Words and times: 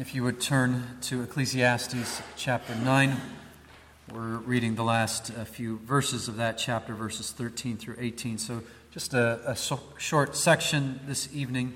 If 0.00 0.14
you 0.14 0.22
would 0.24 0.40
turn 0.40 0.84
to 1.02 1.22
Ecclesiastes 1.22 2.22
chapter 2.34 2.74
9, 2.74 3.14
we're 4.10 4.38
reading 4.38 4.74
the 4.74 4.82
last 4.82 5.30
uh, 5.30 5.44
few 5.44 5.80
verses 5.80 6.28
of 6.28 6.36
that 6.36 6.56
chapter, 6.56 6.94
verses 6.94 7.30
13 7.30 7.76
through 7.76 7.96
18. 7.98 8.38
So, 8.38 8.62
just 8.90 9.12
a, 9.12 9.42
a 9.44 9.54
so 9.54 9.78
short 9.98 10.34
section 10.34 10.98
this 11.06 11.28
evening, 11.34 11.74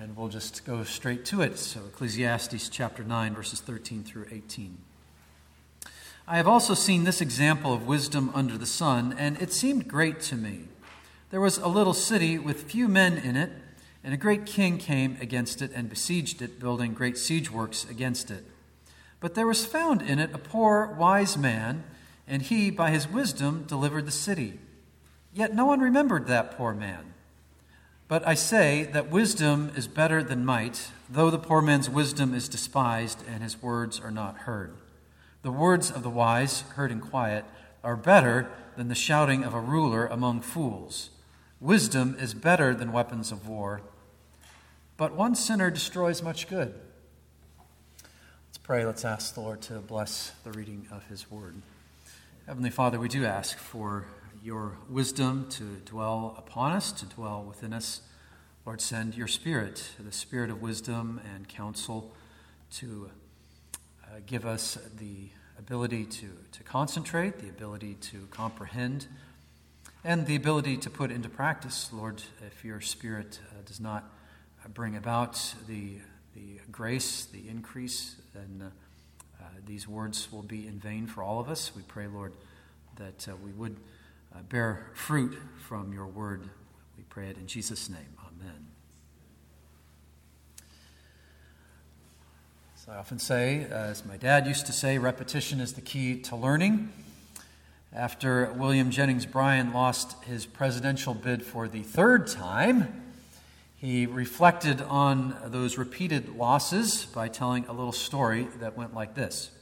and 0.00 0.16
we'll 0.16 0.28
just 0.28 0.64
go 0.64 0.84
straight 0.84 1.24
to 1.24 1.42
it. 1.42 1.58
So, 1.58 1.80
Ecclesiastes 1.80 2.68
chapter 2.68 3.02
9, 3.02 3.34
verses 3.34 3.58
13 3.58 4.04
through 4.04 4.26
18. 4.30 4.78
I 6.28 6.36
have 6.36 6.46
also 6.46 6.74
seen 6.74 7.02
this 7.02 7.20
example 7.20 7.74
of 7.74 7.84
wisdom 7.84 8.30
under 8.32 8.56
the 8.56 8.64
sun, 8.64 9.12
and 9.18 9.42
it 9.42 9.52
seemed 9.52 9.88
great 9.88 10.20
to 10.20 10.36
me. 10.36 10.68
There 11.30 11.40
was 11.40 11.58
a 11.58 11.66
little 11.66 11.94
city 11.94 12.38
with 12.38 12.70
few 12.70 12.86
men 12.86 13.18
in 13.18 13.34
it 13.34 13.50
and 14.06 14.14
a 14.14 14.16
great 14.16 14.46
king 14.46 14.78
came 14.78 15.18
against 15.20 15.60
it 15.60 15.72
and 15.74 15.90
besieged 15.90 16.40
it, 16.40 16.60
building 16.60 16.94
great 16.94 17.18
siege 17.18 17.50
works 17.50 17.84
against 17.90 18.30
it. 18.30 18.44
But 19.18 19.34
there 19.34 19.48
was 19.48 19.66
found 19.66 20.00
in 20.00 20.20
it 20.20 20.32
a 20.32 20.38
poor, 20.38 20.94
wise 20.96 21.36
man, 21.36 21.82
and 22.28 22.40
he, 22.40 22.70
by 22.70 22.92
his 22.92 23.08
wisdom, 23.08 23.64
delivered 23.66 24.06
the 24.06 24.12
city. 24.12 24.60
Yet 25.34 25.56
no 25.56 25.66
one 25.66 25.80
remembered 25.80 26.28
that 26.28 26.56
poor 26.56 26.72
man. 26.72 27.14
But 28.06 28.24
I 28.24 28.34
say 28.34 28.84
that 28.92 29.10
wisdom 29.10 29.72
is 29.74 29.88
better 29.88 30.22
than 30.22 30.44
might, 30.46 30.92
though 31.10 31.28
the 31.28 31.36
poor 31.36 31.60
man's 31.60 31.90
wisdom 31.90 32.32
is 32.32 32.48
despised 32.48 33.24
and 33.28 33.42
his 33.42 33.60
words 33.60 33.98
are 33.98 34.12
not 34.12 34.38
heard. 34.38 34.76
The 35.42 35.50
words 35.50 35.90
of 35.90 36.04
the 36.04 36.10
wise, 36.10 36.60
heard 36.76 36.92
in 36.92 37.00
quiet, 37.00 37.44
are 37.82 37.96
better 37.96 38.52
than 38.76 38.86
the 38.86 38.94
shouting 38.94 39.42
of 39.42 39.52
a 39.52 39.60
ruler 39.60 40.06
among 40.06 40.42
fools. 40.42 41.10
Wisdom 41.60 42.16
is 42.20 42.34
better 42.34 42.72
than 42.72 42.92
weapons 42.92 43.32
of 43.32 43.48
war 43.48 43.82
but 44.96 45.14
one 45.14 45.34
sinner 45.34 45.70
destroys 45.70 46.22
much 46.22 46.48
good. 46.48 46.74
Let's 48.48 48.58
pray. 48.62 48.86
Let's 48.86 49.04
ask 49.04 49.34
the 49.34 49.40
Lord 49.40 49.60
to 49.62 49.80
bless 49.80 50.32
the 50.42 50.52
reading 50.52 50.86
of 50.90 51.04
his 51.06 51.30
word. 51.30 51.56
Heavenly 52.46 52.70
Father, 52.70 52.98
we 52.98 53.08
do 53.08 53.26
ask 53.26 53.58
for 53.58 54.06
your 54.42 54.78
wisdom 54.88 55.48
to 55.50 55.64
dwell 55.84 56.34
upon 56.38 56.72
us, 56.72 56.92
to 56.92 57.06
dwell 57.06 57.44
within 57.46 57.74
us. 57.74 58.00
Lord, 58.64 58.80
send 58.80 59.14
your 59.14 59.26
spirit, 59.26 59.90
the 59.98 60.12
spirit 60.12 60.48
of 60.48 60.62
wisdom 60.62 61.20
and 61.34 61.46
counsel, 61.46 62.14
to 62.76 63.10
uh, 64.02 64.20
give 64.24 64.46
us 64.46 64.78
the 64.98 65.28
ability 65.58 66.04
to, 66.04 66.28
to 66.52 66.62
concentrate, 66.62 67.38
the 67.38 67.48
ability 67.48 67.94
to 67.94 68.26
comprehend, 68.30 69.08
and 70.04 70.26
the 70.26 70.36
ability 70.36 70.78
to 70.78 70.88
put 70.88 71.10
into 71.10 71.28
practice, 71.28 71.90
Lord, 71.92 72.22
if 72.46 72.64
your 72.64 72.80
spirit 72.80 73.40
uh, 73.50 73.62
does 73.66 73.80
not 73.80 74.15
bring 74.74 74.96
about 74.96 75.54
the, 75.66 75.94
the 76.34 76.60
grace, 76.70 77.26
the 77.26 77.48
increase, 77.48 78.16
and 78.34 78.62
uh, 78.62 78.66
uh, 79.40 79.44
these 79.64 79.86
words 79.86 80.28
will 80.32 80.42
be 80.42 80.66
in 80.66 80.78
vain 80.78 81.06
for 81.06 81.22
all 81.22 81.38
of 81.40 81.48
us. 81.48 81.72
We 81.74 81.82
pray, 81.82 82.06
Lord, 82.06 82.32
that 82.96 83.28
uh, 83.28 83.36
we 83.44 83.52
would 83.52 83.76
uh, 84.34 84.42
bear 84.48 84.90
fruit 84.94 85.38
from 85.58 85.92
your 85.92 86.06
word. 86.06 86.42
We 86.96 87.04
pray 87.08 87.28
it 87.28 87.36
in 87.38 87.46
Jesus' 87.46 87.88
name. 87.88 88.16
Amen. 88.20 88.66
As 92.74 92.88
I 92.88 92.96
often 92.96 93.18
say, 93.18 93.66
as 93.70 94.04
my 94.04 94.16
dad 94.16 94.46
used 94.46 94.66
to 94.66 94.72
say, 94.72 94.98
repetition 94.98 95.60
is 95.60 95.74
the 95.74 95.80
key 95.80 96.20
to 96.22 96.36
learning. 96.36 96.92
After 97.92 98.52
William 98.52 98.90
Jennings 98.90 99.26
Bryan 99.26 99.72
lost 99.72 100.22
his 100.24 100.44
presidential 100.44 101.14
bid 101.14 101.42
for 101.42 101.66
the 101.68 101.82
third 101.82 102.26
time, 102.26 103.05
he 103.86 104.04
reflected 104.04 104.82
on 104.82 105.36
those 105.46 105.78
repeated 105.78 106.34
losses 106.36 107.04
by 107.04 107.28
telling 107.28 107.64
a 107.66 107.72
little 107.72 107.92
story 107.92 108.48
that 108.58 108.76
went 108.76 108.92
like 108.92 109.14
this 109.14 109.52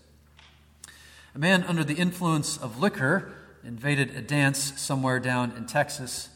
A 1.35 1.39
man 1.39 1.63
under 1.65 1.85
the 1.85 1.97
influence 1.97 2.57
of 2.57 2.79
liquor 2.79 3.33
invaded 3.63 4.17
a 4.17 4.23
dance 4.23 4.81
somewhere 4.81 5.21
down 5.21 5.53
in 5.59 5.67
Texas. 5.67 6.31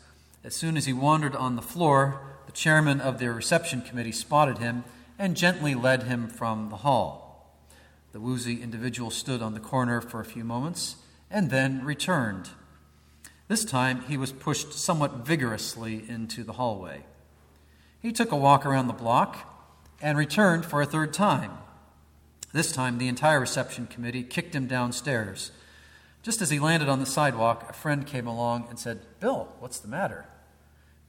As 0.44 0.54
soon 0.54 0.76
as 0.76 0.84
he 0.84 0.92
wandered 0.92 1.34
on 1.34 1.56
the 1.56 1.62
floor, 1.62 2.20
the 2.44 2.52
chairman 2.52 3.00
of 3.00 3.18
the 3.18 3.30
reception 3.30 3.80
committee 3.80 4.12
spotted 4.12 4.58
him 4.58 4.84
and 5.18 5.34
gently 5.34 5.74
led 5.74 6.02
him 6.02 6.28
from 6.28 6.68
the 6.68 6.76
hall. 6.76 7.54
The 8.12 8.20
woozy 8.20 8.62
individual 8.62 9.10
stood 9.10 9.40
on 9.40 9.54
the 9.54 9.60
corner 9.60 10.02
for 10.02 10.20
a 10.20 10.26
few 10.26 10.44
moments 10.44 10.96
and 11.30 11.48
then 11.48 11.82
returned. 11.82 12.50
This 13.48 13.64
time 13.64 14.02
he 14.02 14.18
was 14.18 14.30
pushed 14.30 14.74
somewhat 14.74 15.26
vigorously 15.26 16.04
into 16.06 16.44
the 16.44 16.54
hallway. 16.54 17.04
He 18.00 18.12
took 18.12 18.32
a 18.32 18.36
walk 18.36 18.64
around 18.64 18.86
the 18.86 18.92
block 18.92 19.36
and 20.00 20.16
returned 20.16 20.64
for 20.64 20.80
a 20.80 20.86
third 20.86 21.12
time. 21.12 21.52
This 22.52 22.72
time, 22.72 22.98
the 22.98 23.08
entire 23.08 23.40
reception 23.40 23.86
committee 23.86 24.22
kicked 24.22 24.54
him 24.54 24.66
downstairs. 24.66 25.50
Just 26.22 26.40
as 26.40 26.50
he 26.50 26.58
landed 26.58 26.88
on 26.88 27.00
the 27.00 27.06
sidewalk, 27.06 27.66
a 27.68 27.72
friend 27.72 28.06
came 28.06 28.26
along 28.26 28.66
and 28.68 28.78
said, 28.78 29.00
Bill, 29.20 29.48
what's 29.58 29.78
the 29.78 29.88
matter? 29.88 30.26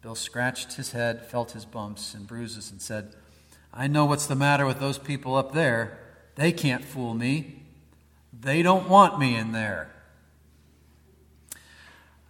Bill 0.01 0.15
scratched 0.15 0.73
his 0.73 0.91
head, 0.91 1.25
felt 1.25 1.51
his 1.51 1.65
bumps 1.65 2.13
and 2.13 2.27
bruises, 2.27 2.71
and 2.71 2.81
said, 2.81 3.13
I 3.73 3.87
know 3.87 4.05
what's 4.05 4.25
the 4.25 4.35
matter 4.35 4.65
with 4.65 4.79
those 4.79 4.97
people 4.97 5.35
up 5.35 5.53
there. 5.53 5.99
They 6.35 6.51
can't 6.51 6.85
fool 6.85 7.13
me. 7.13 7.63
They 8.37 8.61
don't 8.61 8.89
want 8.89 9.19
me 9.19 9.35
in 9.35 9.51
there. 9.51 9.91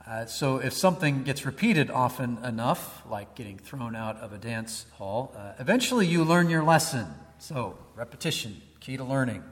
Uh, 0.09 0.25
so, 0.25 0.57
if 0.57 0.73
something 0.73 1.21
gets 1.21 1.45
repeated 1.45 1.91
often 1.91 2.43
enough, 2.43 3.03
like 3.07 3.35
getting 3.35 3.59
thrown 3.59 3.95
out 3.95 4.17
of 4.17 4.33
a 4.33 4.39
dance 4.39 4.87
hall, 4.93 5.31
uh, 5.37 5.51
eventually 5.59 6.07
you 6.07 6.23
learn 6.23 6.49
your 6.49 6.63
lesson. 6.63 7.05
So, 7.37 7.77
repetition, 7.95 8.59
key 8.79 8.97
to 8.97 9.03
learning. 9.03 9.43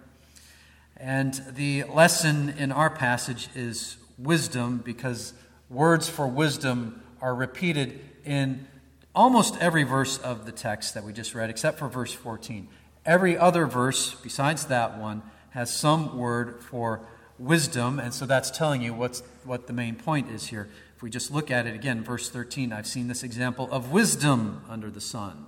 And 0.95 1.35
the 1.51 1.83
lesson 1.83 2.49
in 2.57 2.71
our 2.71 2.89
passage 2.89 3.49
is 3.53 3.97
wisdom 4.17 4.81
because 4.83 5.33
words 5.69 6.09
for 6.09 6.25
wisdom 6.25 7.03
are 7.21 7.35
repeated 7.35 7.99
in 8.25 8.65
almost 9.13 9.55
every 9.59 9.83
verse 9.83 10.17
of 10.17 10.47
the 10.47 10.51
text 10.51 10.95
that 10.95 11.03
we 11.03 11.13
just 11.13 11.35
read, 11.35 11.51
except 11.51 11.77
for 11.77 11.87
verse 11.87 12.13
14. 12.13 12.67
Every 13.05 13.37
other 13.37 13.67
verse, 13.67 14.15
besides 14.15 14.65
that 14.65 14.97
one, 14.97 15.21
has 15.51 15.71
some 15.71 16.17
word 16.17 16.63
for 16.63 17.07
wisdom, 17.39 17.99
and 17.99 18.13
so 18.13 18.25
that's 18.25 18.51
telling 18.51 18.81
you 18.81 18.93
what's, 18.93 19.21
what 19.43 19.67
the 19.67 19.73
main 19.73 19.95
point 19.95 20.29
is 20.29 20.47
here. 20.47 20.69
If 20.95 21.03
we 21.03 21.09
just 21.09 21.31
look 21.31 21.51
at 21.51 21.67
it 21.67 21.75
again, 21.75 22.03
verse 22.03 22.29
13, 22.29 22.73
I've 22.73 22.87
seen 22.87 23.07
this 23.07 23.23
example 23.23 23.69
of 23.71 23.91
wisdom 23.91 24.63
under 24.67 24.89
the 24.89 25.01
sun. 25.01 25.45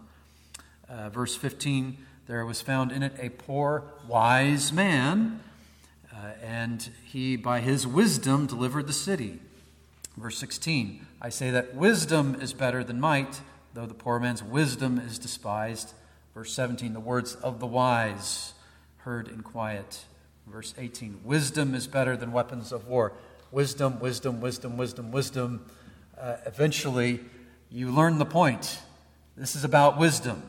Uh, 0.88 1.10
verse 1.10 1.36
15, 1.36 1.98
there 2.28 2.46
was 2.46 2.62
found 2.62 2.92
in 2.92 3.02
it 3.02 3.14
a 3.20 3.30
poor, 3.30 3.84
wise 4.08 4.72
man, 4.72 5.40
uh, 6.14 6.32
and 6.44 6.90
he, 7.06 7.36
by 7.36 7.62
his 7.62 7.88
wisdom, 7.88 8.46
delivered 8.46 8.86
the 8.86 8.94
city. 8.94 9.40
Verse 10.18 10.38
16, 10.38 11.06
I 11.22 11.30
say 11.30 11.50
that 11.50 11.76
wisdom 11.76 12.36
is 12.40 12.54
better 12.54 12.84
than 12.84 13.00
might, 13.00 13.42
though 13.74 13.86
the 13.86 13.94
poor 13.94 14.20
man's 14.20 14.44
wisdom 14.44 15.00
is 15.00 15.18
despised. 15.18 15.94
Verse 16.34 16.54
17, 16.54 16.94
the 16.94 17.00
words 17.00 17.36
of 17.36 17.60
the 17.60 17.66
wise 17.66 18.54
heard 18.98 19.28
in 19.28 19.42
quiet. 19.42 20.06
Verse 20.52 20.74
18 20.80 21.20
Wisdom 21.24 21.76
is 21.76 21.86
better 21.86 22.18
than 22.18 22.32
weapons 22.32 22.72
of 22.72 22.88
war. 22.88 23.14
Wisdom, 23.52 24.00
wisdom, 24.00 24.42
wisdom, 24.42 24.78
wisdom, 24.78 25.12
wisdom. 25.12 25.66
Uh, 26.20 26.38
eventually, 26.46 27.20
you 27.70 27.92
learn 27.92 28.18
the 28.18 28.26
point. 28.26 28.80
This 29.38 29.56
is 29.56 29.64
about 29.64 30.00
wisdom. 30.00 30.42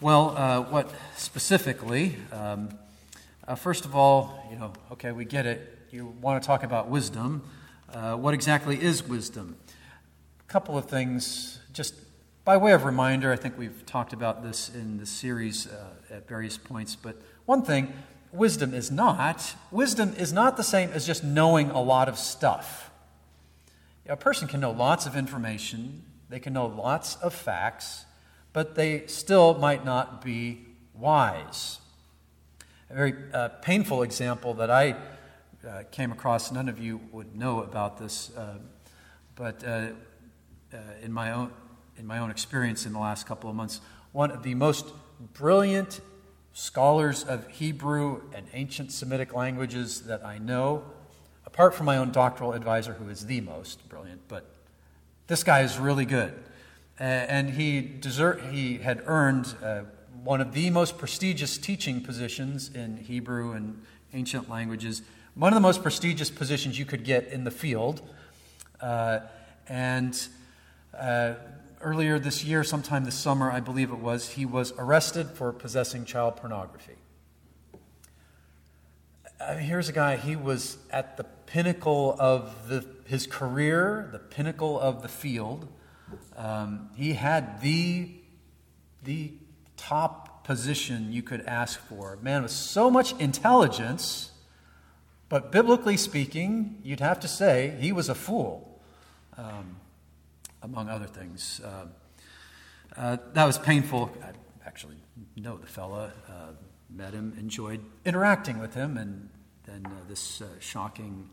Well, 0.00 0.36
uh, 0.36 0.60
what 0.62 0.90
specifically? 1.16 2.16
Um, 2.30 2.70
uh, 3.48 3.56
first 3.56 3.84
of 3.84 3.96
all, 3.96 4.46
you 4.50 4.56
know, 4.56 4.72
okay, 4.92 5.10
we 5.10 5.24
get 5.24 5.44
it. 5.46 5.78
You 5.90 6.06
want 6.20 6.40
to 6.40 6.46
talk 6.46 6.62
about 6.62 6.88
wisdom. 6.88 7.42
Uh, 7.92 8.14
what 8.14 8.32
exactly 8.32 8.80
is 8.80 9.06
wisdom? 9.06 9.56
A 10.40 10.50
couple 10.52 10.78
of 10.78 10.86
things, 10.86 11.58
just 11.72 11.94
by 12.44 12.56
way 12.56 12.72
of 12.72 12.84
reminder. 12.84 13.32
I 13.32 13.36
think 13.36 13.58
we've 13.58 13.84
talked 13.86 14.12
about 14.12 14.44
this 14.44 14.72
in 14.72 14.98
the 14.98 15.06
series 15.06 15.66
uh, 15.66 16.14
at 16.14 16.28
various 16.28 16.56
points, 16.56 16.94
but 16.94 17.20
one 17.46 17.62
thing 17.62 17.92
wisdom 18.32 18.72
is 18.72 18.90
not 18.90 19.54
wisdom 19.70 20.14
is 20.16 20.32
not 20.32 20.56
the 20.56 20.62
same 20.62 20.90
as 20.90 21.06
just 21.06 21.22
knowing 21.22 21.70
a 21.70 21.80
lot 21.80 22.08
of 22.08 22.18
stuff. 22.18 22.90
A 24.08 24.16
person 24.16 24.48
can 24.48 24.60
know 24.60 24.72
lots 24.72 25.06
of 25.06 25.16
information, 25.16 26.02
they 26.28 26.40
can 26.40 26.52
know 26.52 26.66
lots 26.66 27.16
of 27.16 27.32
facts, 27.34 28.04
but 28.52 28.74
they 28.74 29.06
still 29.06 29.54
might 29.54 29.84
not 29.84 30.24
be 30.24 30.66
wise. 30.94 31.78
A 32.90 32.94
very 32.94 33.14
uh, 33.32 33.48
painful 33.48 34.02
example 34.02 34.54
that 34.54 34.70
I 34.70 34.96
uh, 35.66 35.84
came 35.90 36.10
across, 36.10 36.50
none 36.50 36.68
of 36.68 36.78
you 36.78 37.00
would 37.12 37.36
know 37.36 37.62
about 37.62 37.98
this, 37.98 38.36
uh, 38.36 38.58
but 39.36 39.62
uh, 39.64 39.88
uh, 40.72 40.76
in, 41.02 41.12
my 41.12 41.32
own, 41.32 41.52
in 41.96 42.06
my 42.06 42.18
own 42.18 42.30
experience 42.30 42.84
in 42.84 42.92
the 42.92 42.98
last 42.98 43.26
couple 43.26 43.48
of 43.48 43.56
months, 43.56 43.80
one 44.12 44.30
of 44.30 44.42
the 44.42 44.54
most 44.54 44.86
brilliant 45.34 46.00
scholars 46.52 47.24
of 47.24 47.46
Hebrew 47.48 48.22
and 48.34 48.46
ancient 48.52 48.92
Semitic 48.92 49.34
languages 49.34 50.02
that 50.02 50.24
I 50.24 50.38
know, 50.38 50.84
apart 51.46 51.74
from 51.74 51.86
my 51.86 51.96
own 51.96 52.12
doctoral 52.12 52.52
advisor, 52.52 52.94
who 52.94 53.08
is 53.08 53.26
the 53.26 53.40
most 53.40 53.88
brilliant, 53.88 54.20
but 54.28 54.46
this 55.26 55.44
guy 55.44 55.62
is 55.62 55.78
really 55.78 56.04
good. 56.04 56.34
and 56.98 57.50
he, 57.50 57.80
desert, 57.80 58.42
he 58.50 58.78
had 58.78 59.02
earned 59.06 59.54
uh, 59.62 59.82
one 60.22 60.40
of 60.40 60.52
the 60.52 60.70
most 60.70 60.98
prestigious 60.98 61.58
teaching 61.58 62.00
positions 62.00 62.70
in 62.74 62.98
Hebrew 62.98 63.52
and 63.52 63.82
ancient 64.12 64.48
languages, 64.48 65.02
one 65.34 65.52
of 65.52 65.54
the 65.54 65.60
most 65.60 65.82
prestigious 65.82 66.30
positions 66.30 66.78
you 66.78 66.84
could 66.84 67.04
get 67.04 67.28
in 67.28 67.44
the 67.44 67.50
field. 67.50 68.02
Uh, 68.80 69.20
and 69.68 70.28
uh, 70.98 71.34
earlier 71.82 72.18
this 72.18 72.44
year, 72.44 72.64
sometime 72.64 73.04
this 73.04 73.14
summer, 73.14 73.50
I 73.50 73.60
believe 73.60 73.90
it 73.90 73.98
was, 73.98 74.30
he 74.30 74.46
was 74.46 74.72
arrested 74.78 75.30
for 75.30 75.52
possessing 75.52 76.04
child 76.04 76.36
pornography. 76.36 76.96
Mean, 79.40 79.58
here's 79.58 79.88
a 79.88 79.92
guy, 79.92 80.16
he 80.16 80.36
was 80.36 80.78
at 80.90 81.16
the 81.16 81.24
pinnacle 81.24 82.16
of 82.18 82.68
the, 82.68 82.86
his 83.06 83.26
career, 83.26 84.08
the 84.12 84.18
pinnacle 84.18 84.78
of 84.78 85.02
the 85.02 85.08
field. 85.08 85.68
Um, 86.36 86.90
he 86.96 87.14
had 87.14 87.60
the, 87.60 88.10
the 89.02 89.32
top 89.76 90.44
position 90.44 91.12
you 91.12 91.22
could 91.22 91.40
ask 91.42 91.80
for. 91.80 92.18
Man 92.22 92.42
with 92.42 92.52
so 92.52 92.90
much 92.90 93.14
intelligence, 93.18 94.30
but 95.28 95.50
biblically 95.50 95.96
speaking, 95.96 96.78
you'd 96.82 97.00
have 97.00 97.20
to 97.20 97.28
say 97.28 97.76
he 97.80 97.92
was 97.92 98.08
a 98.08 98.14
fool, 98.14 98.80
um, 99.36 99.76
among 100.62 100.88
other 100.88 101.06
things. 101.06 101.60
Uh, 101.64 101.86
uh, 102.96 103.16
that 103.32 103.44
was 103.44 103.58
painful. 103.58 104.10
I 104.22 104.30
actually 104.66 104.96
know 105.36 105.56
the 105.56 105.66
fella, 105.66 106.12
uh, 106.28 106.52
met 106.88 107.12
him, 107.12 107.34
enjoyed 107.38 107.80
interacting 108.04 108.58
with 108.58 108.74
him, 108.74 108.96
and 108.96 109.28
then 109.64 109.84
uh, 109.86 109.90
this 110.08 110.40
uh, 110.40 110.46
shocking 110.60 111.28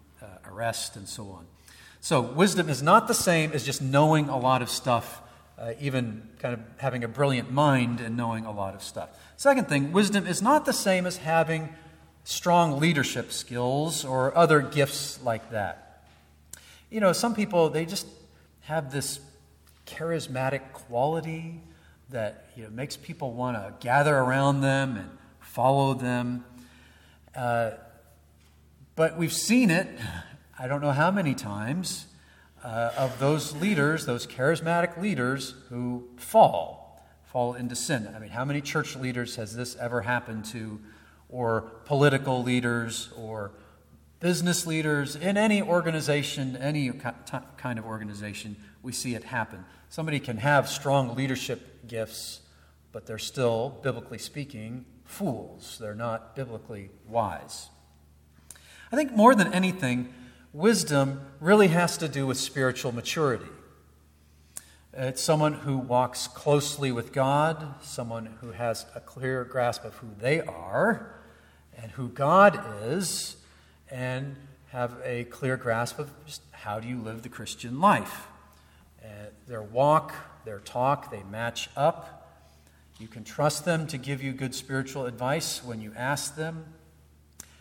arrest 0.45 0.97
and 0.97 1.07
so 1.07 1.29
on. 1.29 1.45
So, 2.01 2.21
wisdom 2.21 2.69
is 2.69 2.81
not 2.81 3.07
the 3.07 3.13
same 3.13 3.51
as 3.53 3.65
just 3.65 3.81
knowing 3.81 4.27
a 4.27 4.37
lot 4.37 4.61
of 4.61 4.69
stuff, 4.69 5.21
even 5.79 6.27
kind 6.39 6.53
of 6.53 6.59
having 6.77 7.03
a 7.03 7.07
brilliant 7.07 7.51
mind 7.51 8.01
and 8.01 8.17
knowing 8.17 8.45
a 8.45 8.51
lot 8.51 8.73
of 8.73 8.83
stuff. 8.83 9.09
Second 9.37 9.69
thing, 9.69 9.91
wisdom 9.91 10.27
is 10.27 10.41
not 10.41 10.65
the 10.65 10.73
same 10.73 11.05
as 11.05 11.17
having 11.17 11.69
strong 12.23 12.79
leadership 12.79 13.31
skills 13.31 14.03
or 14.05 14.35
other 14.37 14.61
gifts 14.61 15.21
like 15.23 15.51
that. 15.51 16.03
You 16.89 16.99
know, 16.99 17.13
some 17.13 17.35
people, 17.35 17.69
they 17.69 17.85
just 17.85 18.07
have 18.69 18.91
this 18.91 19.19
charismatic 19.87 20.73
quality 20.73 21.59
that 22.11 22.51
you 22.55 22.63
know, 22.63 22.69
makes 22.69 22.95
people 22.95 23.33
want 23.33 23.57
to 23.57 23.73
gather 23.79 24.15
around 24.15 24.61
them 24.61 24.95
and 24.95 25.09
follow 25.39 25.95
them. 25.95 26.45
Uh, 27.35 27.71
but 28.95 29.17
we've 29.17 29.33
seen 29.33 29.71
it 29.71 29.87
I 30.59 30.67
don't 30.67 30.81
know 30.81 30.91
how 30.91 31.09
many 31.09 31.33
times, 31.33 32.05
uh, 32.63 32.91
of 32.95 33.17
those 33.17 33.55
leaders, 33.55 34.05
those 34.05 34.27
charismatic 34.27 35.01
leaders 35.01 35.55
who 35.69 36.07
fall, 36.17 37.01
fall 37.23 37.55
into 37.55 37.75
sin. 37.75 38.07
I 38.15 38.19
mean, 38.19 38.29
how 38.29 38.45
many 38.45 38.61
church 38.61 38.95
leaders 38.95 39.37
has 39.37 39.55
this 39.55 39.77
ever 39.77 40.01
happened 40.01 40.45
to, 40.45 40.79
or 41.27 41.61
political 41.85 42.43
leaders, 42.43 43.09
or 43.17 43.51
business 44.19 44.67
leaders, 44.67 45.15
in 45.15 45.37
any 45.37 45.61
organization, 45.61 46.57
any 46.57 46.91
kind 47.57 47.79
of 47.79 47.85
organization, 47.85 48.55
we 48.81 48.91
see 48.91 49.15
it 49.15 49.23
happen. 49.25 49.65
Somebody 49.89 50.19
can 50.19 50.37
have 50.37 50.67
strong 50.69 51.15
leadership 51.15 51.87
gifts, 51.87 52.41
but 52.91 53.05
they're 53.05 53.17
still, 53.17 53.79
biblically 53.81 54.17
speaking, 54.17 54.85
fools. 55.05 55.77
They're 55.79 55.95
not 55.95 56.35
biblically 56.35 56.89
wise. 57.07 57.69
I 58.91 58.95
think 58.95 59.11
more 59.13 59.35
than 59.35 59.53
anything, 59.53 60.13
wisdom 60.53 61.21
really 61.39 61.67
has 61.67 61.97
to 61.97 62.07
do 62.07 62.27
with 62.27 62.37
spiritual 62.37 62.91
maturity. 62.91 63.49
It's 64.93 65.23
someone 65.23 65.53
who 65.53 65.77
walks 65.77 66.27
closely 66.27 66.91
with 66.91 67.13
God, 67.13 67.75
someone 67.81 68.37
who 68.41 68.51
has 68.51 68.85
a 68.95 68.99
clear 68.99 69.43
grasp 69.43 69.85
of 69.85 69.95
who 69.97 70.09
they 70.19 70.41
are 70.41 71.15
and 71.77 71.91
who 71.91 72.09
God 72.09 72.59
is, 72.83 73.37
and 73.91 74.35
have 74.69 74.97
a 75.03 75.23
clear 75.25 75.57
grasp 75.57 75.99
of 75.99 76.11
how 76.51 76.79
do 76.79 76.87
you 76.87 76.99
live 76.99 77.23
the 77.23 77.29
Christian 77.29 77.79
life. 77.79 78.27
Uh, 79.03 79.07
their 79.47 79.63
walk, 79.63 80.13
their 80.45 80.59
talk, 80.59 81.11
they 81.11 81.23
match 81.23 81.69
up. 81.75 82.15
You 82.99 83.07
can 83.07 83.23
trust 83.23 83.65
them 83.65 83.87
to 83.87 83.97
give 83.97 84.21
you 84.21 84.31
good 84.31 84.53
spiritual 84.53 85.05
advice 85.05 85.63
when 85.63 85.81
you 85.81 85.93
ask 85.95 86.35
them. 86.35 86.65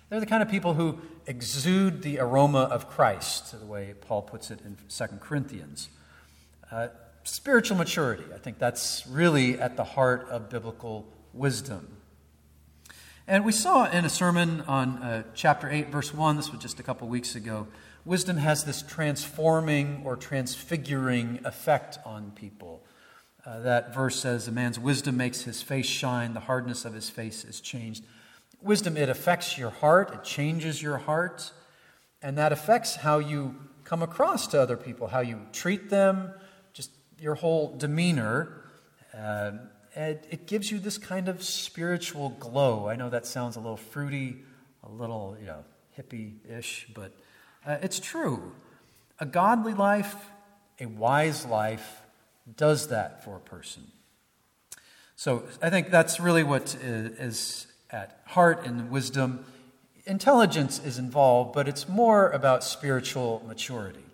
They're 0.08 0.20
the 0.20 0.26
kind 0.26 0.42
of 0.42 0.50
people 0.50 0.74
who 0.74 0.98
exude 1.26 2.02
the 2.02 2.18
aroma 2.18 2.60
of 2.60 2.88
Christ, 2.88 3.58
the 3.58 3.66
way 3.66 3.94
Paul 4.00 4.22
puts 4.22 4.50
it 4.50 4.60
in 4.64 4.76
2 4.88 5.04
Corinthians. 5.20 5.88
Uh, 6.70 6.88
spiritual 7.24 7.76
maturity, 7.76 8.24
I 8.34 8.38
think 8.38 8.58
that's 8.58 9.06
really 9.06 9.60
at 9.60 9.76
the 9.76 9.84
heart 9.84 10.26
of 10.30 10.48
biblical 10.48 11.06
wisdom. 11.32 11.97
And 13.30 13.44
we 13.44 13.52
saw 13.52 13.84
in 13.84 14.06
a 14.06 14.08
sermon 14.08 14.62
on 14.62 15.02
uh, 15.02 15.22
chapter 15.34 15.68
8, 15.70 15.90
verse 15.90 16.14
1, 16.14 16.36
this 16.36 16.50
was 16.50 16.62
just 16.62 16.80
a 16.80 16.82
couple 16.82 17.08
weeks 17.08 17.34
ago, 17.34 17.68
wisdom 18.06 18.38
has 18.38 18.64
this 18.64 18.80
transforming 18.80 20.00
or 20.02 20.16
transfiguring 20.16 21.40
effect 21.44 21.98
on 22.06 22.30
people. 22.30 22.86
Uh, 23.44 23.60
that 23.60 23.94
verse 23.94 24.18
says, 24.18 24.48
A 24.48 24.50
man's 24.50 24.78
wisdom 24.78 25.18
makes 25.18 25.42
his 25.42 25.60
face 25.60 25.84
shine, 25.84 26.32
the 26.32 26.40
hardness 26.40 26.86
of 26.86 26.94
his 26.94 27.10
face 27.10 27.44
is 27.44 27.60
changed. 27.60 28.02
Wisdom, 28.62 28.96
it 28.96 29.10
affects 29.10 29.58
your 29.58 29.68
heart, 29.68 30.10
it 30.14 30.24
changes 30.24 30.82
your 30.82 30.96
heart, 30.96 31.52
and 32.22 32.38
that 32.38 32.50
affects 32.50 32.96
how 32.96 33.18
you 33.18 33.56
come 33.84 34.02
across 34.02 34.46
to 34.46 34.58
other 34.58 34.78
people, 34.78 35.06
how 35.06 35.20
you 35.20 35.38
treat 35.52 35.90
them, 35.90 36.32
just 36.72 36.92
your 37.20 37.34
whole 37.34 37.76
demeanor. 37.76 38.64
Uh, 39.14 39.50
and 39.98 40.20
it 40.30 40.46
gives 40.46 40.70
you 40.70 40.78
this 40.78 40.96
kind 40.96 41.28
of 41.28 41.42
spiritual 41.42 42.28
glow. 42.38 42.88
I 42.88 42.94
know 42.94 43.10
that 43.10 43.26
sounds 43.26 43.56
a 43.56 43.58
little 43.58 43.76
fruity, 43.76 44.36
a 44.84 44.88
little, 44.88 45.36
you 45.40 45.46
know, 45.46 45.64
hippie 45.98 46.34
ish, 46.48 46.86
but 46.94 47.10
uh, 47.66 47.78
it's 47.82 47.98
true. 47.98 48.52
A 49.18 49.26
godly 49.26 49.74
life, 49.74 50.14
a 50.78 50.86
wise 50.86 51.44
life, 51.44 52.02
does 52.56 52.86
that 52.88 53.24
for 53.24 53.34
a 53.34 53.40
person. 53.40 53.88
So 55.16 55.42
I 55.60 55.68
think 55.68 55.90
that's 55.90 56.20
really 56.20 56.44
what 56.44 56.76
is 56.76 57.66
at 57.90 58.20
heart 58.24 58.64
and 58.64 58.92
wisdom. 58.92 59.44
Intelligence 60.06 60.78
is 60.78 60.98
involved, 60.98 61.54
but 61.54 61.66
it's 61.66 61.88
more 61.88 62.30
about 62.30 62.62
spiritual 62.62 63.42
maturity. 63.48 64.04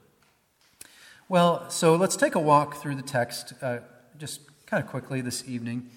Well, 1.29 1.69
so 1.69 1.95
let's 1.95 2.17
take 2.17 2.35
a 2.35 2.41
walk 2.41 2.77
through 2.77 2.95
the 2.95 3.03
text 3.03 3.53
uh, 3.61 3.81
just 4.17 4.41
kind 4.75 4.83
of 4.83 4.91
quickly 4.91 5.21
this 5.21 5.45
evening 5.47 5.89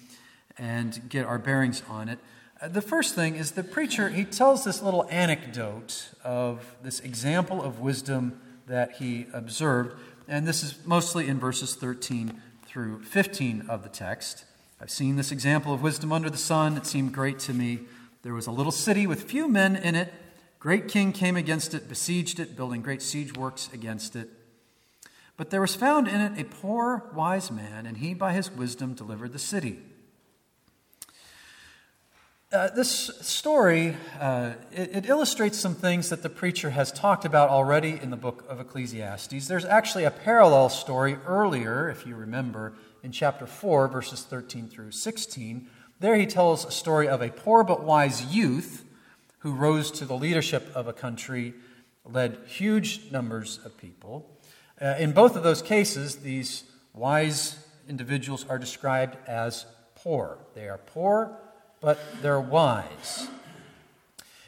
and 0.56 1.08
get 1.08 1.26
our 1.26 1.36
bearings 1.36 1.82
on 1.90 2.08
it. 2.08 2.20
Uh, 2.60 2.68
the 2.68 2.80
first 2.80 3.12
thing 3.12 3.34
is 3.34 3.50
the 3.50 3.64
preacher, 3.64 4.08
he 4.08 4.24
tells 4.24 4.62
this 4.62 4.80
little 4.80 5.04
anecdote 5.10 6.10
of 6.22 6.76
this 6.80 7.00
example 7.00 7.60
of 7.60 7.80
wisdom 7.80 8.40
that 8.68 8.92
he 8.92 9.26
observed, 9.32 9.98
and 10.28 10.46
this 10.46 10.62
is 10.62 10.78
mostly 10.86 11.26
in 11.26 11.40
verses 11.40 11.74
13 11.74 12.40
through 12.66 13.02
15 13.02 13.66
of 13.68 13.82
the 13.82 13.88
text. 13.88 14.44
I've 14.80 14.90
seen 14.90 15.16
this 15.16 15.32
example 15.32 15.74
of 15.74 15.82
wisdom 15.82 16.12
under 16.12 16.30
the 16.30 16.38
sun. 16.38 16.76
It 16.76 16.86
seemed 16.86 17.12
great 17.12 17.40
to 17.40 17.52
me. 17.52 17.80
There 18.22 18.32
was 18.32 18.46
a 18.46 18.52
little 18.52 18.70
city 18.70 19.08
with 19.08 19.24
few 19.24 19.48
men 19.48 19.74
in 19.74 19.96
it. 19.96 20.14
Great 20.60 20.86
king 20.86 21.10
came 21.10 21.34
against 21.36 21.74
it, 21.74 21.88
besieged 21.88 22.38
it, 22.38 22.54
building 22.54 22.80
great 22.82 23.02
siege 23.02 23.36
works 23.36 23.68
against 23.72 24.14
it. 24.14 24.30
But 25.38 25.50
there 25.50 25.60
was 25.60 25.76
found 25.76 26.08
in 26.08 26.20
it 26.20 26.38
a 26.38 26.44
poor, 26.44 27.04
wise 27.14 27.50
man, 27.50 27.86
and 27.86 27.96
he 27.96 28.12
by 28.12 28.32
his 28.32 28.50
wisdom 28.50 28.92
delivered 28.92 29.32
the 29.32 29.38
city. 29.38 29.78
Uh, 32.52 32.70
this 32.70 33.10
story 33.20 33.96
uh, 34.18 34.54
it, 34.72 34.96
it, 34.96 35.06
illustrates 35.06 35.58
some 35.58 35.74
things 35.74 36.08
that 36.08 36.22
the 36.22 36.30
preacher 36.30 36.70
has 36.70 36.90
talked 36.90 37.26
about 37.26 37.50
already 37.50 38.00
in 38.02 38.08
the 38.08 38.16
book 38.16 38.42
of 38.48 38.58
ecclesiastes 38.58 39.46
there's 39.46 39.66
actually 39.66 40.04
a 40.04 40.10
parallel 40.10 40.70
story 40.70 41.18
earlier 41.26 41.90
if 41.90 42.06
you 42.06 42.16
remember 42.16 42.72
in 43.02 43.12
chapter 43.12 43.46
4, 43.46 43.88
verses 43.88 44.22
13 44.22 44.66
through 44.66 44.90
16. 44.90 45.68
There 46.00 46.16
he 46.16 46.26
tells 46.26 46.64
a 46.64 46.70
story 46.70 47.06
of 47.06 47.20
a 47.20 47.28
poor 47.28 47.62
but 47.62 47.84
wise 47.84 48.34
youth 48.34 48.84
who 49.40 49.52
rose 49.52 49.90
to 49.92 50.04
the 50.04 50.16
leadership 50.16 50.68
of 50.74 50.88
a 50.88 50.92
country, 50.92 51.54
led 52.04 52.38
huge 52.46 53.12
numbers 53.12 53.60
of 53.64 53.76
people. 53.76 54.38
Uh, 54.80 54.94
in 54.98 55.12
both 55.12 55.34
of 55.34 55.42
those 55.42 55.60
cases, 55.60 56.16
these 56.16 56.62
wise 56.94 57.56
individuals 57.88 58.46
are 58.48 58.58
described 58.58 59.16
as 59.26 59.66
poor. 59.96 60.38
They 60.54 60.68
are 60.68 60.78
poor, 60.78 61.36
but 61.80 61.98
they're 62.22 62.40
wise. 62.40 63.28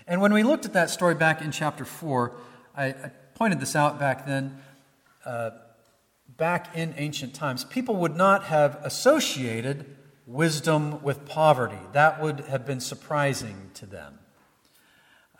And 0.06 0.20
when 0.20 0.32
we 0.32 0.42
looked 0.42 0.64
at 0.64 0.72
that 0.74 0.90
story 0.90 1.14
back 1.14 1.42
in 1.42 1.50
chapter 1.50 1.84
4, 1.84 2.32
I, 2.76 2.86
I 2.86 3.10
pointed 3.34 3.58
this 3.58 3.74
out 3.74 3.98
back 3.98 4.26
then. 4.26 4.58
Uh, 5.24 5.50
back 6.36 6.76
in 6.76 6.94
ancient 6.96 7.34
times, 7.34 7.64
people 7.64 7.96
would 7.96 8.16
not 8.16 8.44
have 8.44 8.78
associated 8.84 9.84
wisdom 10.26 11.02
with 11.02 11.26
poverty. 11.26 11.78
That 11.92 12.22
would 12.22 12.40
have 12.40 12.64
been 12.64 12.80
surprising 12.80 13.70
to 13.74 13.86
them. 13.86 14.18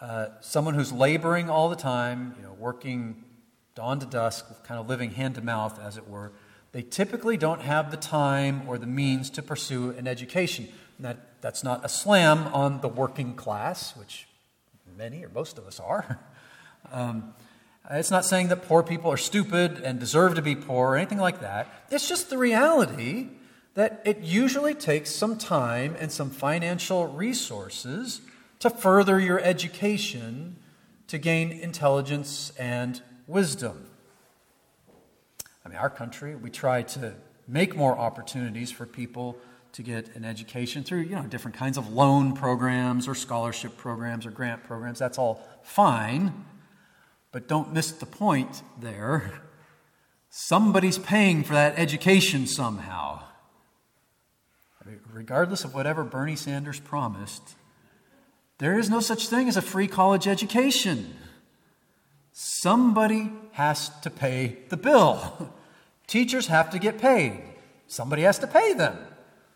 Uh, 0.00 0.26
someone 0.40 0.75
who's 0.75 0.92
laboring 0.92 1.49
all 1.49 1.68
the 1.68 1.76
time, 1.76 2.35
you 2.37 2.42
know, 2.42 2.54
working 2.54 3.25
dawn 3.80 3.99
to 3.99 4.04
dusk, 4.04 4.44
kind 4.64 4.78
of 4.78 4.90
living 4.90 5.12
hand 5.12 5.37
to 5.37 5.40
mouth, 5.40 5.80
as 5.82 5.96
it 5.96 6.06
were, 6.06 6.32
they 6.72 6.82
typically 6.82 7.38
don't 7.38 7.62
have 7.62 7.90
the 7.90 7.96
time 7.96 8.60
or 8.68 8.76
the 8.76 8.87
means 8.87 9.30
to 9.30 9.40
pursue 9.40 9.92
an 9.92 10.06
education. 10.06 10.68
And 10.99 11.06
that, 11.06 11.40
that's 11.40 11.64
not 11.64 11.82
a 11.82 11.88
slam 11.88 12.49
on 12.49 12.82
the 12.82 12.88
working 12.88 13.34
class, 13.34 13.96
which 13.96 14.28
many 14.99 15.25
or 15.25 15.30
most 15.30 15.56
of 15.56 15.66
us 15.66 15.80
are. 15.80 16.18
Um, 16.92 17.34
it's 17.90 18.10
not 18.10 18.25
saying 18.25 18.49
that 18.49 18.66
poor 18.66 18.82
people 18.82 19.12
are 19.12 19.18
stupid 19.18 19.82
and 19.84 20.00
deserve 20.00 20.34
to 20.37 20.42
be 20.42 20.56
poor 20.56 20.92
or 20.92 20.96
anything 20.96 21.18
like 21.18 21.42
that. 21.42 21.68
It's 21.90 22.08
just 22.08 22.30
the 22.30 22.38
reality 22.38 23.28
that 23.75 24.00
it 24.06 24.20
usually 24.20 24.75
takes 24.75 25.10
some 25.10 25.37
time 25.37 25.94
and 26.00 26.10
some 26.10 26.30
financial 26.30 27.06
resources 27.06 28.22
to 28.60 28.70
further 28.70 29.20
your 29.20 29.40
education 29.40 30.56
to 31.08 31.18
gain 31.18 31.52
intelligence 31.52 32.50
and 32.58 33.02
wisdom. 33.30 33.87
I 35.64 35.68
mean, 35.68 35.78
our 35.78 35.90
country, 35.90 36.34
we 36.34 36.50
try 36.50 36.82
to 36.82 37.14
make 37.46 37.76
more 37.76 37.96
opportunities 37.96 38.70
for 38.70 38.87
people 38.87 39.37
to 39.72 39.82
get 39.82 40.14
an 40.16 40.25
education 40.25 40.82
through, 40.82 41.00
you 41.00 41.14
know, 41.14 41.22
different 41.22 41.56
kinds 41.56 41.78
of 41.78 41.92
loan 41.92 42.34
programs 42.34 43.06
or 43.06 43.14
scholarship 43.14 43.76
programs 43.76 44.26
or 44.26 44.30
grant 44.30 44.64
programs. 44.64 44.99
That's 44.99 45.18
all 45.18 45.46
fine. 45.62 46.44
But 47.32 47.46
don't 47.46 47.72
miss 47.72 47.92
the 47.92 48.06
point 48.06 48.62
there. 48.80 49.42
Somebody's 50.28 50.99
paying 50.99 51.44
for 51.44 51.54
that 51.54 51.78
education 51.78 52.46
somehow. 52.46 53.22
I 54.82 54.88
mean, 54.88 55.00
regardless 55.12 55.64
of 55.64 55.75
whatever 55.75 56.02
Bernie 56.02 56.37
Sanders 56.37 56.80
promised, 56.80 57.54
there 58.58 58.78
is 58.78 58.90
no 58.90 59.00
such 59.00 59.28
thing 59.28 59.49
as 59.49 59.56
a 59.56 59.62
free 59.62 59.88
college 59.88 60.26
education. 60.26 61.14
Somebody 62.42 63.30
has 63.52 63.90
to 64.00 64.09
pay 64.09 64.56
the 64.70 64.78
bill. 64.78 65.52
Teachers 66.06 66.47
have 66.47 66.70
to 66.70 66.78
get 66.78 66.97
paid. 66.97 67.38
Somebody 67.87 68.23
has 68.23 68.38
to 68.38 68.47
pay 68.47 68.73
them. 68.73 68.97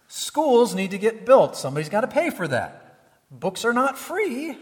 Schools 0.06 0.74
need 0.74 0.90
to 0.90 0.98
get 0.98 1.24
built. 1.24 1.56
Somebody's 1.56 1.88
got 1.88 2.02
to 2.02 2.08
pay 2.08 2.28
for 2.28 2.46
that. 2.46 2.98
Books 3.30 3.64
are 3.64 3.72
not 3.72 3.96
free. 3.96 4.58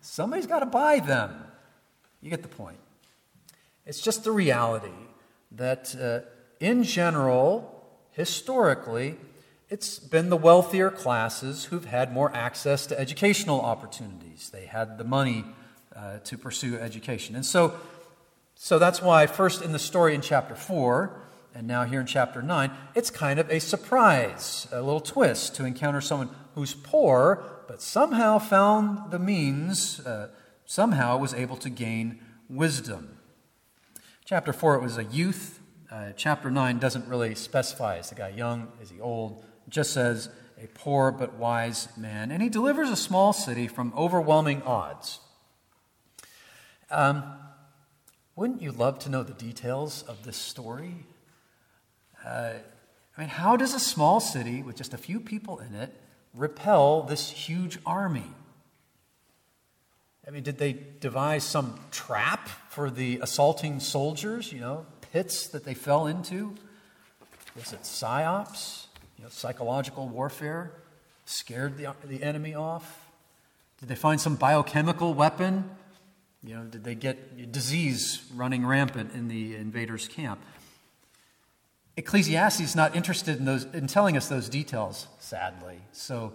Somebody's 0.00 0.48
got 0.48 0.58
to 0.58 0.66
buy 0.66 0.98
them. 0.98 1.44
You 2.20 2.28
get 2.28 2.42
the 2.42 2.48
point. 2.48 2.78
It's 3.86 4.00
just 4.00 4.24
the 4.24 4.32
reality 4.32 4.90
that, 5.52 5.94
uh, 5.94 6.28
in 6.58 6.82
general, 6.82 7.86
historically, 8.10 9.16
it's 9.68 10.00
been 10.00 10.28
the 10.28 10.36
wealthier 10.36 10.90
classes 10.90 11.66
who've 11.66 11.84
had 11.84 12.12
more 12.12 12.34
access 12.34 12.84
to 12.86 12.98
educational 12.98 13.60
opportunities. 13.60 14.50
They 14.50 14.66
had 14.66 14.98
the 14.98 15.04
money 15.04 15.44
uh, 16.00 16.18
to 16.24 16.38
pursue 16.38 16.78
education. 16.78 17.34
And 17.34 17.44
so, 17.44 17.74
so 18.54 18.78
that's 18.78 19.02
why, 19.02 19.26
first 19.26 19.62
in 19.62 19.72
the 19.72 19.78
story 19.78 20.14
in 20.14 20.22
chapter 20.22 20.54
4, 20.54 21.20
and 21.54 21.66
now 21.66 21.84
here 21.84 22.00
in 22.00 22.06
chapter 22.06 22.40
9, 22.40 22.70
it's 22.94 23.10
kind 23.10 23.38
of 23.38 23.50
a 23.50 23.58
surprise, 23.58 24.66
a 24.72 24.80
little 24.80 25.00
twist 25.00 25.56
to 25.56 25.64
encounter 25.64 26.00
someone 26.00 26.30
who's 26.54 26.74
poor, 26.74 27.42
but 27.68 27.82
somehow 27.82 28.38
found 28.38 29.10
the 29.10 29.18
means, 29.18 30.00
uh, 30.00 30.28
somehow 30.64 31.18
was 31.18 31.34
able 31.34 31.56
to 31.56 31.68
gain 31.68 32.20
wisdom. 32.48 33.18
Chapter 34.24 34.52
4, 34.52 34.76
it 34.76 34.82
was 34.82 34.96
a 34.96 35.04
youth. 35.04 35.60
Uh, 35.90 36.12
chapter 36.16 36.50
9 36.50 36.78
doesn't 36.78 37.06
really 37.08 37.34
specify 37.34 37.98
is 37.98 38.08
the 38.08 38.14
guy 38.14 38.28
young, 38.28 38.68
is 38.80 38.90
he 38.90 39.00
old? 39.00 39.44
It 39.66 39.70
just 39.70 39.92
says 39.92 40.30
a 40.62 40.66
poor 40.68 41.10
but 41.10 41.34
wise 41.34 41.88
man. 41.96 42.30
And 42.30 42.42
he 42.42 42.48
delivers 42.48 42.90
a 42.90 42.96
small 42.96 43.32
city 43.32 43.66
from 43.66 43.92
overwhelming 43.96 44.62
odds. 44.62 45.18
Um, 46.90 47.22
wouldn't 48.34 48.62
you 48.62 48.72
love 48.72 48.98
to 49.00 49.10
know 49.10 49.22
the 49.22 49.32
details 49.32 50.02
of 50.02 50.24
this 50.24 50.36
story? 50.36 51.06
Uh, 52.24 52.54
I 53.16 53.20
mean, 53.20 53.28
how 53.28 53.56
does 53.56 53.74
a 53.74 53.80
small 53.80 54.18
city 54.18 54.62
with 54.62 54.76
just 54.76 54.94
a 54.94 54.98
few 54.98 55.20
people 55.20 55.58
in 55.58 55.74
it 55.74 55.94
repel 56.34 57.02
this 57.02 57.30
huge 57.30 57.78
army? 57.86 58.30
I 60.26 60.30
mean, 60.30 60.42
did 60.42 60.58
they 60.58 60.76
devise 61.00 61.44
some 61.44 61.78
trap 61.90 62.48
for 62.68 62.90
the 62.90 63.20
assaulting 63.22 63.80
soldiers, 63.80 64.52
you 64.52 64.60
know, 64.60 64.86
pits 65.12 65.48
that 65.48 65.64
they 65.64 65.74
fell 65.74 66.06
into? 66.06 66.54
Was 67.56 67.72
it 67.72 67.82
psyops, 67.82 68.86
you 69.16 69.24
know, 69.24 69.30
psychological 69.30 70.08
warfare? 70.08 70.72
Scared 71.24 71.76
the, 71.76 71.94
the 72.04 72.22
enemy 72.22 72.54
off? 72.54 73.10
Did 73.78 73.88
they 73.88 73.94
find 73.96 74.20
some 74.20 74.36
biochemical 74.36 75.14
weapon 75.14 75.70
you 76.42 76.54
know, 76.54 76.64
did 76.64 76.84
they 76.84 76.94
get 76.94 77.52
disease 77.52 78.22
running 78.34 78.64
rampant 78.64 79.12
in 79.14 79.28
the 79.28 79.56
invaders' 79.56 80.08
camp? 80.08 80.40
Ecclesiastes 81.96 82.60
is 82.60 82.76
not 82.76 82.96
interested 82.96 83.38
in 83.38 83.44
those 83.44 83.64
in 83.64 83.86
telling 83.86 84.16
us 84.16 84.28
those 84.28 84.48
details, 84.48 85.06
sadly. 85.18 85.80
So, 85.92 86.32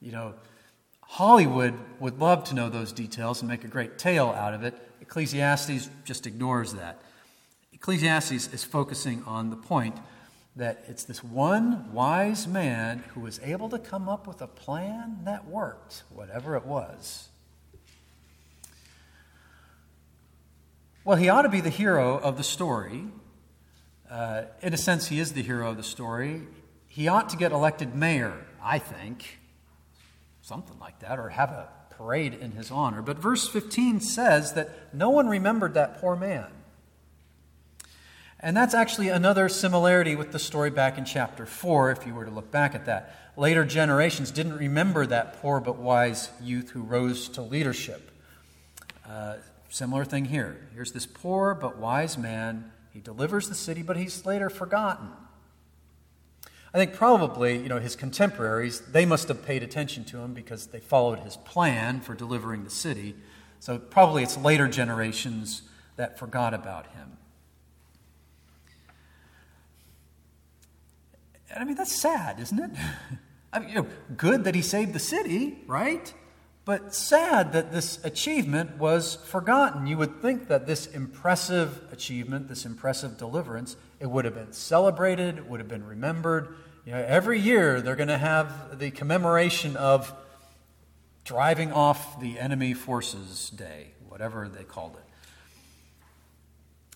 you 0.00 0.12
know, 0.12 0.34
Hollywood 1.02 1.74
would 1.98 2.20
love 2.20 2.44
to 2.44 2.54
know 2.54 2.68
those 2.68 2.92
details 2.92 3.40
and 3.42 3.48
make 3.48 3.64
a 3.64 3.68
great 3.68 3.98
tale 3.98 4.28
out 4.28 4.54
of 4.54 4.62
it. 4.62 4.74
Ecclesiastes 5.00 5.90
just 6.04 6.28
ignores 6.28 6.74
that. 6.74 7.00
Ecclesiastes 7.72 8.52
is 8.52 8.62
focusing 8.62 9.24
on 9.24 9.50
the 9.50 9.56
point 9.56 9.96
that 10.54 10.84
it's 10.86 11.04
this 11.04 11.24
one 11.24 11.92
wise 11.92 12.46
man 12.46 13.02
who 13.14 13.20
was 13.20 13.40
able 13.40 13.68
to 13.70 13.78
come 13.78 14.08
up 14.08 14.28
with 14.28 14.40
a 14.40 14.46
plan 14.46 15.18
that 15.24 15.48
worked, 15.48 16.04
whatever 16.10 16.54
it 16.54 16.66
was. 16.66 17.29
Well, 21.02 21.16
he 21.16 21.30
ought 21.30 21.42
to 21.42 21.48
be 21.48 21.62
the 21.62 21.70
hero 21.70 22.18
of 22.18 22.36
the 22.36 22.44
story. 22.44 23.04
Uh, 24.10 24.42
in 24.60 24.74
a 24.74 24.76
sense, 24.76 25.06
he 25.06 25.18
is 25.18 25.32
the 25.32 25.42
hero 25.42 25.70
of 25.70 25.78
the 25.78 25.82
story. 25.82 26.42
He 26.88 27.08
ought 27.08 27.30
to 27.30 27.38
get 27.38 27.52
elected 27.52 27.94
mayor, 27.94 28.34
I 28.62 28.78
think, 28.78 29.38
something 30.42 30.78
like 30.78 30.98
that, 31.00 31.18
or 31.18 31.30
have 31.30 31.50
a 31.50 31.68
parade 31.90 32.34
in 32.34 32.50
his 32.52 32.70
honor. 32.70 33.00
But 33.00 33.18
verse 33.18 33.48
15 33.48 34.00
says 34.00 34.52
that 34.54 34.92
no 34.92 35.08
one 35.08 35.26
remembered 35.26 35.72
that 35.72 36.02
poor 36.02 36.16
man. 36.16 36.48
And 38.38 38.54
that's 38.54 38.74
actually 38.74 39.08
another 39.08 39.48
similarity 39.48 40.16
with 40.16 40.32
the 40.32 40.38
story 40.38 40.70
back 40.70 40.98
in 40.98 41.06
chapter 41.06 41.46
4, 41.46 41.92
if 41.92 42.06
you 42.06 42.14
were 42.14 42.26
to 42.26 42.30
look 42.30 42.50
back 42.50 42.74
at 42.74 42.84
that. 42.86 43.32
Later 43.38 43.64
generations 43.64 44.30
didn't 44.30 44.58
remember 44.58 45.06
that 45.06 45.40
poor 45.40 45.60
but 45.60 45.76
wise 45.76 46.28
youth 46.42 46.70
who 46.70 46.82
rose 46.82 47.28
to 47.30 47.42
leadership. 47.42 48.10
Uh, 49.08 49.36
Similar 49.70 50.04
thing 50.04 50.26
here. 50.26 50.68
Here's 50.74 50.90
this 50.90 51.06
poor 51.06 51.54
but 51.54 51.78
wise 51.78 52.18
man. 52.18 52.72
He 52.92 53.00
delivers 53.00 53.48
the 53.48 53.54
city, 53.54 53.82
but 53.82 53.96
he's 53.96 54.26
later 54.26 54.50
forgotten. 54.50 55.10
I 56.74 56.78
think 56.78 56.92
probably, 56.92 57.56
you 57.56 57.68
know, 57.68 57.78
his 57.78 57.94
contemporaries, 57.94 58.80
they 58.80 59.06
must 59.06 59.28
have 59.28 59.44
paid 59.44 59.62
attention 59.62 60.04
to 60.06 60.18
him 60.18 60.34
because 60.34 60.66
they 60.66 60.80
followed 60.80 61.20
his 61.20 61.36
plan 61.36 62.00
for 62.00 62.14
delivering 62.14 62.64
the 62.64 62.70
city. 62.70 63.14
So 63.60 63.78
probably 63.78 64.24
it's 64.24 64.36
later 64.36 64.66
generations 64.66 65.62
that 65.94 66.18
forgot 66.18 66.52
about 66.52 66.88
him. 66.88 67.16
I 71.56 71.64
mean, 71.64 71.76
that's 71.76 72.00
sad, 72.00 72.40
isn't 72.40 72.58
it? 72.58 72.70
I 73.52 73.60
mean, 73.60 73.68
you 73.68 73.74
know, 73.76 73.86
good 74.16 74.44
that 74.44 74.54
he 74.56 74.62
saved 74.62 74.92
the 74.92 75.00
city, 75.00 75.58
right? 75.66 76.12
But 76.70 76.94
sad 76.94 77.54
that 77.54 77.72
this 77.72 77.98
achievement 78.04 78.78
was 78.78 79.16
forgotten. 79.16 79.88
You 79.88 79.98
would 79.98 80.22
think 80.22 80.46
that 80.46 80.68
this 80.68 80.86
impressive 80.86 81.82
achievement, 81.90 82.46
this 82.46 82.64
impressive 82.64 83.18
deliverance, 83.18 83.74
it 83.98 84.06
would 84.06 84.24
have 84.24 84.34
been 84.34 84.52
celebrated, 84.52 85.50
would 85.50 85.58
have 85.58 85.68
been 85.68 85.84
remembered. 85.84 86.54
You 86.86 86.92
know, 86.92 87.04
every 87.04 87.40
year 87.40 87.80
they're 87.80 87.96
going 87.96 88.06
to 88.06 88.16
have 88.16 88.78
the 88.78 88.92
commemoration 88.92 89.76
of 89.76 90.14
driving 91.24 91.72
off 91.72 92.20
the 92.20 92.38
enemy 92.38 92.72
forces 92.72 93.50
day, 93.50 93.88
whatever 94.08 94.48
they 94.48 94.62
called 94.62 94.92
it. 94.92 95.02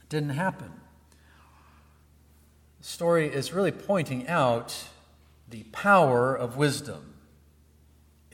it 0.05 0.09
didn't 0.09 0.31
happen. 0.31 0.71
The 2.79 2.87
story 2.87 3.27
is 3.27 3.53
really 3.53 3.73
pointing 3.73 4.29
out 4.29 4.85
the 5.51 5.65
power 5.73 6.33
of 6.33 6.57
wisdom 6.57 7.15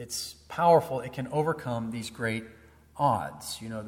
it's 0.00 0.34
powerful, 0.50 1.00
it 1.00 1.14
can 1.14 1.28
overcome 1.28 1.90
these 1.90 2.10
great 2.10 2.44
odds. 2.96 3.62
You 3.62 3.70
know, 3.70 3.86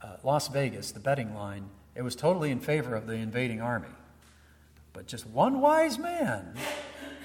uh, 0.00 0.16
Las 0.22 0.46
Vegas, 0.48 0.92
the 0.92 1.00
betting 1.00 1.34
line, 1.34 1.70
it 1.96 2.02
was 2.02 2.14
totally 2.14 2.50
in 2.50 2.60
favor 2.60 2.94
of 2.94 3.06
the 3.06 3.14
invading 3.14 3.60
army. 3.60 3.88
But 4.92 5.06
just 5.06 5.26
one 5.26 5.60
wise 5.60 5.98
man, 5.98 6.54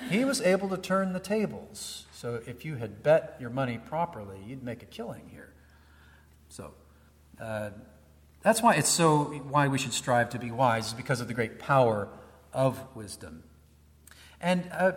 he 0.09 0.25
was 0.25 0.41
able 0.41 0.69
to 0.69 0.77
turn 0.77 1.13
the 1.13 1.19
tables. 1.19 2.05
So 2.13 2.41
if 2.47 2.65
you 2.65 2.75
had 2.75 3.03
bet 3.03 3.37
your 3.39 3.49
money 3.49 3.77
properly, 3.77 4.39
you'd 4.45 4.63
make 4.63 4.81
a 4.81 4.85
killing 4.87 5.29
here. 5.31 5.53
So 6.49 6.71
uh, 7.39 7.71
that's 8.41 8.63
why 8.63 8.75
it's 8.75 8.89
so 8.89 9.25
why 9.49 9.67
we 9.67 9.77
should 9.77 9.93
strive 9.93 10.29
to 10.29 10.39
be 10.39 10.49
wise, 10.49 10.87
is 10.87 10.93
because 10.93 11.21
of 11.21 11.27
the 11.27 11.33
great 11.33 11.59
power 11.59 12.07
of 12.53 12.79
wisdom. 12.95 13.43
And 14.39 14.69
uh, 14.71 14.93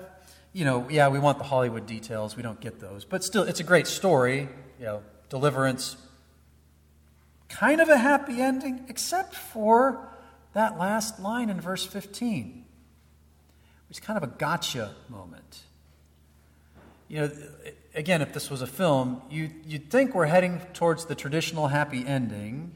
you 0.53 0.65
know, 0.65 0.89
yeah, 0.91 1.09
we 1.09 1.19
want 1.19 1.39
the 1.39 1.45
Hollywood 1.45 1.87
details. 1.87 2.37
We 2.37 2.43
don't 2.43 2.61
get 2.61 2.81
those. 2.81 3.05
But 3.05 3.23
still, 3.23 3.45
it's 3.45 3.61
a 3.61 3.65
great 3.65 3.87
story. 3.87 4.49
You 4.79 4.87
know, 4.87 5.03
deliverance. 5.29 5.97
Kind 7.49 7.81
of 7.81 7.89
a 7.89 7.97
happy 7.97 8.41
ending, 8.41 8.85
except 8.89 9.35
for 9.35 10.09
that 10.53 10.79
last 10.79 11.21
line 11.21 11.51
in 11.51 11.61
verse 11.61 11.85
15, 11.85 12.65
which 13.89 13.99
is 13.99 14.05
kind 14.05 14.17
of 14.17 14.23
a 14.23 14.33
gotcha 14.39 14.95
moment. 15.09 15.63
You 17.09 17.21
know, 17.21 17.31
again, 17.95 18.23
if 18.23 18.33
this 18.33 18.51
was 18.51 18.63
a 18.63 18.67
film, 18.67 19.23
you, 19.31 19.51
you'd 19.65 19.91
think 19.91 20.15
we're 20.15 20.27
heading 20.27 20.61
towards 20.75 21.07
the 21.07 21.15
traditional 21.15 21.69
happy 21.69 22.07
ending, 22.07 22.73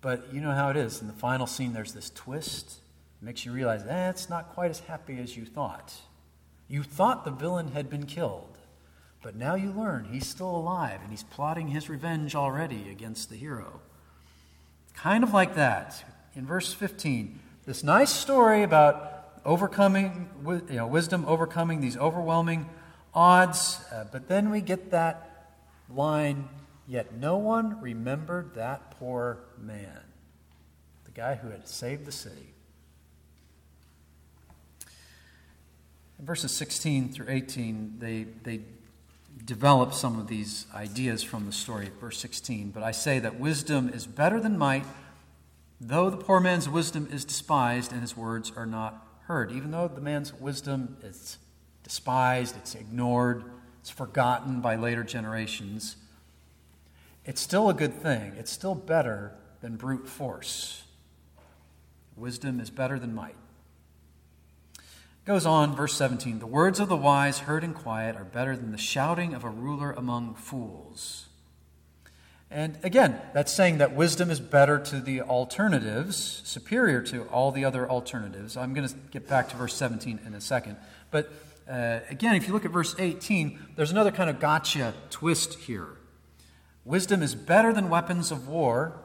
but 0.00 0.32
you 0.32 0.40
know 0.40 0.52
how 0.52 0.70
it 0.70 0.76
is. 0.76 1.00
In 1.00 1.08
the 1.08 1.12
final 1.12 1.46
scene, 1.46 1.72
there's 1.72 1.92
this 1.92 2.10
twist. 2.10 2.78
It 3.20 3.24
makes 3.24 3.44
you 3.44 3.52
realize, 3.52 3.84
eh, 3.84 4.10
it's 4.10 4.30
not 4.30 4.50
quite 4.50 4.70
as 4.70 4.80
happy 4.80 5.18
as 5.18 5.36
you 5.36 5.44
thought. 5.44 5.92
You 6.68 6.82
thought 6.82 7.24
the 7.24 7.30
villain 7.30 7.72
had 7.72 7.88
been 7.88 8.04
killed, 8.04 8.58
but 9.22 9.34
now 9.34 9.54
you 9.54 9.72
learn 9.72 10.08
he's 10.12 10.26
still 10.26 10.54
alive 10.54 11.00
and 11.02 11.10
he's 11.10 11.22
plotting 11.22 11.68
his 11.68 11.88
revenge 11.88 12.34
already 12.34 12.90
against 12.90 13.30
the 13.30 13.36
hero. 13.36 13.80
Kind 14.94 15.24
of 15.24 15.32
like 15.32 15.54
that. 15.54 16.04
In 16.34 16.46
verse 16.46 16.74
15, 16.74 17.38
this 17.64 17.82
nice 17.82 18.10
story 18.10 18.62
about 18.62 19.40
overcoming, 19.44 20.28
you 20.46 20.76
know, 20.76 20.86
wisdom 20.86 21.24
overcoming 21.26 21.80
these 21.80 21.96
overwhelming 21.96 22.68
odds, 23.14 23.80
uh, 23.90 24.04
but 24.12 24.28
then 24.28 24.50
we 24.50 24.60
get 24.60 24.90
that 24.90 25.54
line, 25.88 26.48
yet 26.86 27.14
no 27.14 27.38
one 27.38 27.80
remembered 27.80 28.54
that 28.54 28.90
poor 28.98 29.38
man, 29.58 30.00
the 31.04 31.10
guy 31.12 31.34
who 31.34 31.48
had 31.48 31.66
saved 31.66 32.04
the 32.04 32.12
city. 32.12 32.54
Verses 36.20 36.50
16 36.52 37.12
through 37.12 37.26
18, 37.28 37.96
they, 37.98 38.24
they 38.42 38.60
develop 39.44 39.94
some 39.94 40.18
of 40.18 40.26
these 40.26 40.66
ideas 40.74 41.22
from 41.22 41.46
the 41.46 41.52
story. 41.52 41.86
Of 41.86 41.94
verse 41.94 42.18
16, 42.18 42.70
but 42.70 42.82
I 42.82 42.90
say 42.90 43.18
that 43.20 43.38
wisdom 43.38 43.88
is 43.88 44.06
better 44.06 44.40
than 44.40 44.58
might, 44.58 44.84
though 45.80 46.10
the 46.10 46.16
poor 46.16 46.40
man's 46.40 46.68
wisdom 46.68 47.08
is 47.12 47.24
despised 47.24 47.92
and 47.92 48.00
his 48.00 48.16
words 48.16 48.52
are 48.56 48.66
not 48.66 49.06
heard. 49.26 49.52
Even 49.52 49.70
though 49.70 49.86
the 49.86 50.00
man's 50.00 50.34
wisdom 50.34 50.96
is 51.02 51.38
despised, 51.84 52.56
it's 52.56 52.74
ignored, 52.74 53.44
it's 53.80 53.90
forgotten 53.90 54.60
by 54.60 54.74
later 54.74 55.04
generations, 55.04 55.96
it's 57.24 57.40
still 57.40 57.68
a 57.68 57.74
good 57.74 57.94
thing. 57.94 58.32
It's 58.38 58.50
still 58.50 58.74
better 58.74 59.34
than 59.60 59.76
brute 59.76 60.08
force. 60.08 60.82
Wisdom 62.16 62.58
is 62.58 62.70
better 62.70 62.98
than 62.98 63.14
might. 63.14 63.36
Goes 65.28 65.44
on, 65.44 65.76
verse 65.76 65.92
17 65.92 66.38
The 66.38 66.46
words 66.46 66.80
of 66.80 66.88
the 66.88 66.96
wise 66.96 67.40
heard 67.40 67.62
in 67.62 67.74
quiet 67.74 68.16
are 68.16 68.24
better 68.24 68.56
than 68.56 68.72
the 68.72 68.78
shouting 68.78 69.34
of 69.34 69.44
a 69.44 69.50
ruler 69.50 69.92
among 69.92 70.36
fools. 70.36 71.26
And 72.50 72.78
again, 72.82 73.20
that's 73.34 73.52
saying 73.52 73.76
that 73.76 73.94
wisdom 73.94 74.30
is 74.30 74.40
better 74.40 74.78
to 74.78 75.00
the 75.00 75.20
alternatives, 75.20 76.40
superior 76.46 77.02
to 77.02 77.24
all 77.24 77.52
the 77.52 77.62
other 77.62 77.86
alternatives. 77.90 78.56
I'm 78.56 78.72
going 78.72 78.88
to 78.88 78.94
get 79.10 79.28
back 79.28 79.50
to 79.50 79.56
verse 79.56 79.74
17 79.74 80.20
in 80.24 80.32
a 80.32 80.40
second. 80.40 80.78
But 81.10 81.30
uh, 81.70 82.00
again, 82.08 82.34
if 82.34 82.46
you 82.46 82.54
look 82.54 82.64
at 82.64 82.70
verse 82.70 82.96
18, 82.98 83.58
there's 83.76 83.90
another 83.90 84.10
kind 84.10 84.30
of 84.30 84.40
gotcha 84.40 84.94
twist 85.10 85.58
here. 85.58 85.98
Wisdom 86.86 87.22
is 87.22 87.34
better 87.34 87.74
than 87.74 87.90
weapons 87.90 88.32
of 88.32 88.48
war, 88.48 88.98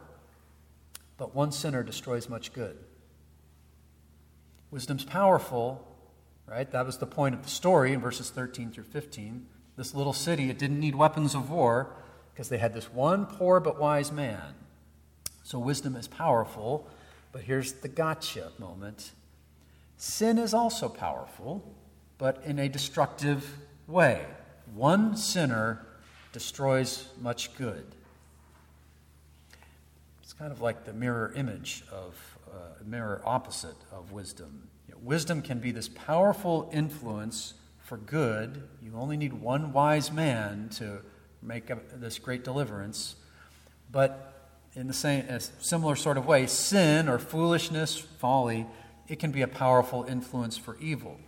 but 1.18 1.36
one 1.36 1.52
sinner 1.52 1.84
destroys 1.84 2.30
much 2.30 2.54
good. 2.54 2.78
Wisdom's 4.72 5.04
powerful, 5.04 5.90
right? 6.48 6.70
That 6.72 6.86
was 6.86 6.98
the 6.98 7.06
point 7.06 7.36
of 7.36 7.44
the 7.44 7.50
story 7.50 7.94
in 7.94 8.00
verses 8.00 8.30
13 8.30 8.72
through 8.72 8.84
15. 8.86 9.46
This 9.76 9.96
little 9.96 10.14
city, 10.14 10.50
it 10.50 10.60
didn't 10.60 10.80
need 10.80 10.96
weapons 10.96 11.36
of 11.36 11.50
war 11.50 11.96
because 12.34 12.50
they 12.50 12.58
had 12.58 12.74
this 12.74 12.92
one 12.92 13.26
poor 13.26 13.60
but 13.60 13.80
wise 13.80 14.12
man. 14.12 14.54
So 15.44 15.60
wisdom 15.60 15.96
is 15.96 16.08
powerful, 16.08 16.88
but 17.32 17.42
here's 17.42 17.74
the 17.74 17.88
gotcha 17.88 18.52
moment. 18.60 19.12
Sin 19.98 20.38
is 20.38 20.54
also 20.54 20.90
powerful, 20.90 21.76
but 22.18 22.42
in 22.46 22.60
a 22.60 22.70
destructive 22.70 23.48
way. 23.88 24.26
One 24.74 25.16
sinner 25.16 25.86
destroys 26.32 27.10
much 27.22 27.56
good. 27.58 27.86
It's 30.22 30.34
kind 30.34 30.52
of 30.52 30.62
like 30.62 30.86
the 30.86 30.94
mirror 30.94 31.32
image 31.36 31.84
of, 31.92 32.38
uh, 32.52 32.84
mirror 32.86 33.22
opposite 33.26 33.76
of 33.92 34.12
wisdom. 34.12 34.70
Wisdom 35.04 35.42
can 35.42 35.60
be 35.60 35.72
this 35.72 35.90
powerful 35.90 36.70
influence 36.72 37.56
for 37.80 37.98
good. 37.98 38.64
You 38.82 38.94
only 38.96 39.18
need 39.18 39.34
one 39.34 39.74
wise 39.74 40.14
man 40.14 40.70
to 40.78 41.02
make 41.42 41.70
a, 41.70 41.78
this 41.96 42.18
great 42.20 42.46
deliverance. 42.46 43.18
But 43.92 44.34
in 44.76 44.88
the 44.88 44.94
same, 44.94 45.26
a 45.26 45.42
similar 45.42 45.98
sort 45.98 46.18
of 46.18 46.26
way, 46.26 46.48
sin 46.48 47.10
or 47.10 47.20
foolishness, 47.20 48.00
folly, 48.00 48.66
it 49.10 49.20
can 49.20 49.32
be 49.32 49.42
a 49.42 49.48
powerful 49.48 50.06
influence 50.06 50.58
for 50.58 50.78
evil. 50.80 51.20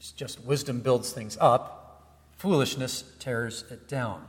It's 0.00 0.10
just 0.10 0.42
wisdom 0.42 0.80
builds 0.80 1.12
things 1.12 1.36
up, 1.38 2.08
foolishness 2.38 3.04
tears 3.18 3.64
it 3.70 3.86
down. 3.86 4.24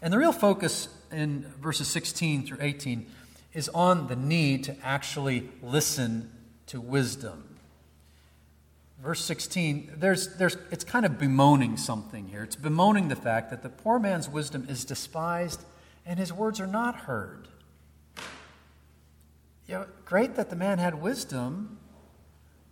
And 0.00 0.14
the 0.14 0.18
real 0.18 0.32
focus 0.32 0.88
in 1.12 1.44
verses 1.60 1.88
16 1.88 2.46
through 2.46 2.58
18 2.62 3.06
is 3.52 3.68
on 3.68 4.06
the 4.06 4.16
need 4.16 4.64
to 4.64 4.76
actually 4.82 5.50
listen 5.62 6.30
to 6.68 6.80
wisdom 6.80 7.49
verse 9.02 9.24
16, 9.24 9.94
there's, 9.96 10.36
there's, 10.36 10.56
it's 10.70 10.84
kind 10.84 11.06
of 11.06 11.18
bemoaning 11.18 11.76
something 11.76 12.28
here. 12.28 12.42
It's 12.42 12.56
bemoaning 12.56 13.08
the 13.08 13.16
fact 13.16 13.50
that 13.50 13.62
the 13.62 13.68
poor 13.68 13.98
man's 13.98 14.28
wisdom 14.28 14.66
is 14.68 14.84
despised 14.84 15.64
and 16.04 16.18
his 16.18 16.32
words 16.32 16.60
are 16.60 16.66
not 16.66 16.96
heard. 16.96 17.48
You 19.66 19.74
know, 19.74 19.86
great 20.04 20.34
that 20.34 20.50
the 20.50 20.56
man 20.56 20.78
had 20.78 21.00
wisdom, 21.00 21.78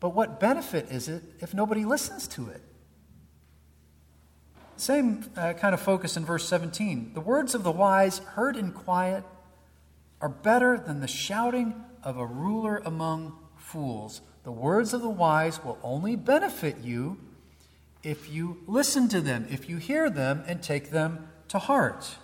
but 0.00 0.10
what 0.10 0.40
benefit 0.40 0.90
is 0.90 1.08
it 1.08 1.22
if 1.40 1.54
nobody 1.54 1.84
listens 1.84 2.26
to 2.28 2.48
it? 2.48 2.62
Same 4.76 5.24
uh, 5.36 5.54
kind 5.54 5.74
of 5.74 5.80
focus 5.80 6.16
in 6.16 6.24
verse 6.24 6.46
17. 6.46 7.12
The 7.14 7.20
words 7.20 7.54
of 7.54 7.64
the 7.64 7.72
wise, 7.72 8.18
heard 8.18 8.56
in 8.56 8.72
quiet, 8.72 9.24
are 10.20 10.28
better 10.28 10.78
than 10.78 11.00
the 11.00 11.08
shouting 11.08 11.74
of 12.02 12.16
a 12.16 12.26
ruler 12.26 12.80
among 12.84 13.36
fools. 13.56 14.20
The 14.48 14.52
words 14.52 14.94
of 14.94 15.02
the 15.02 15.10
wise 15.10 15.62
will 15.62 15.78
only 15.82 16.16
benefit 16.16 16.78
you 16.78 17.18
if 18.02 18.30
you 18.30 18.62
listen 18.66 19.06
to 19.10 19.20
them, 19.20 19.46
if 19.50 19.68
you 19.68 19.76
hear 19.76 20.08
them 20.08 20.42
and 20.46 20.62
take 20.62 20.88
them 20.88 21.28
to 21.48 21.58
heart. 21.58 22.16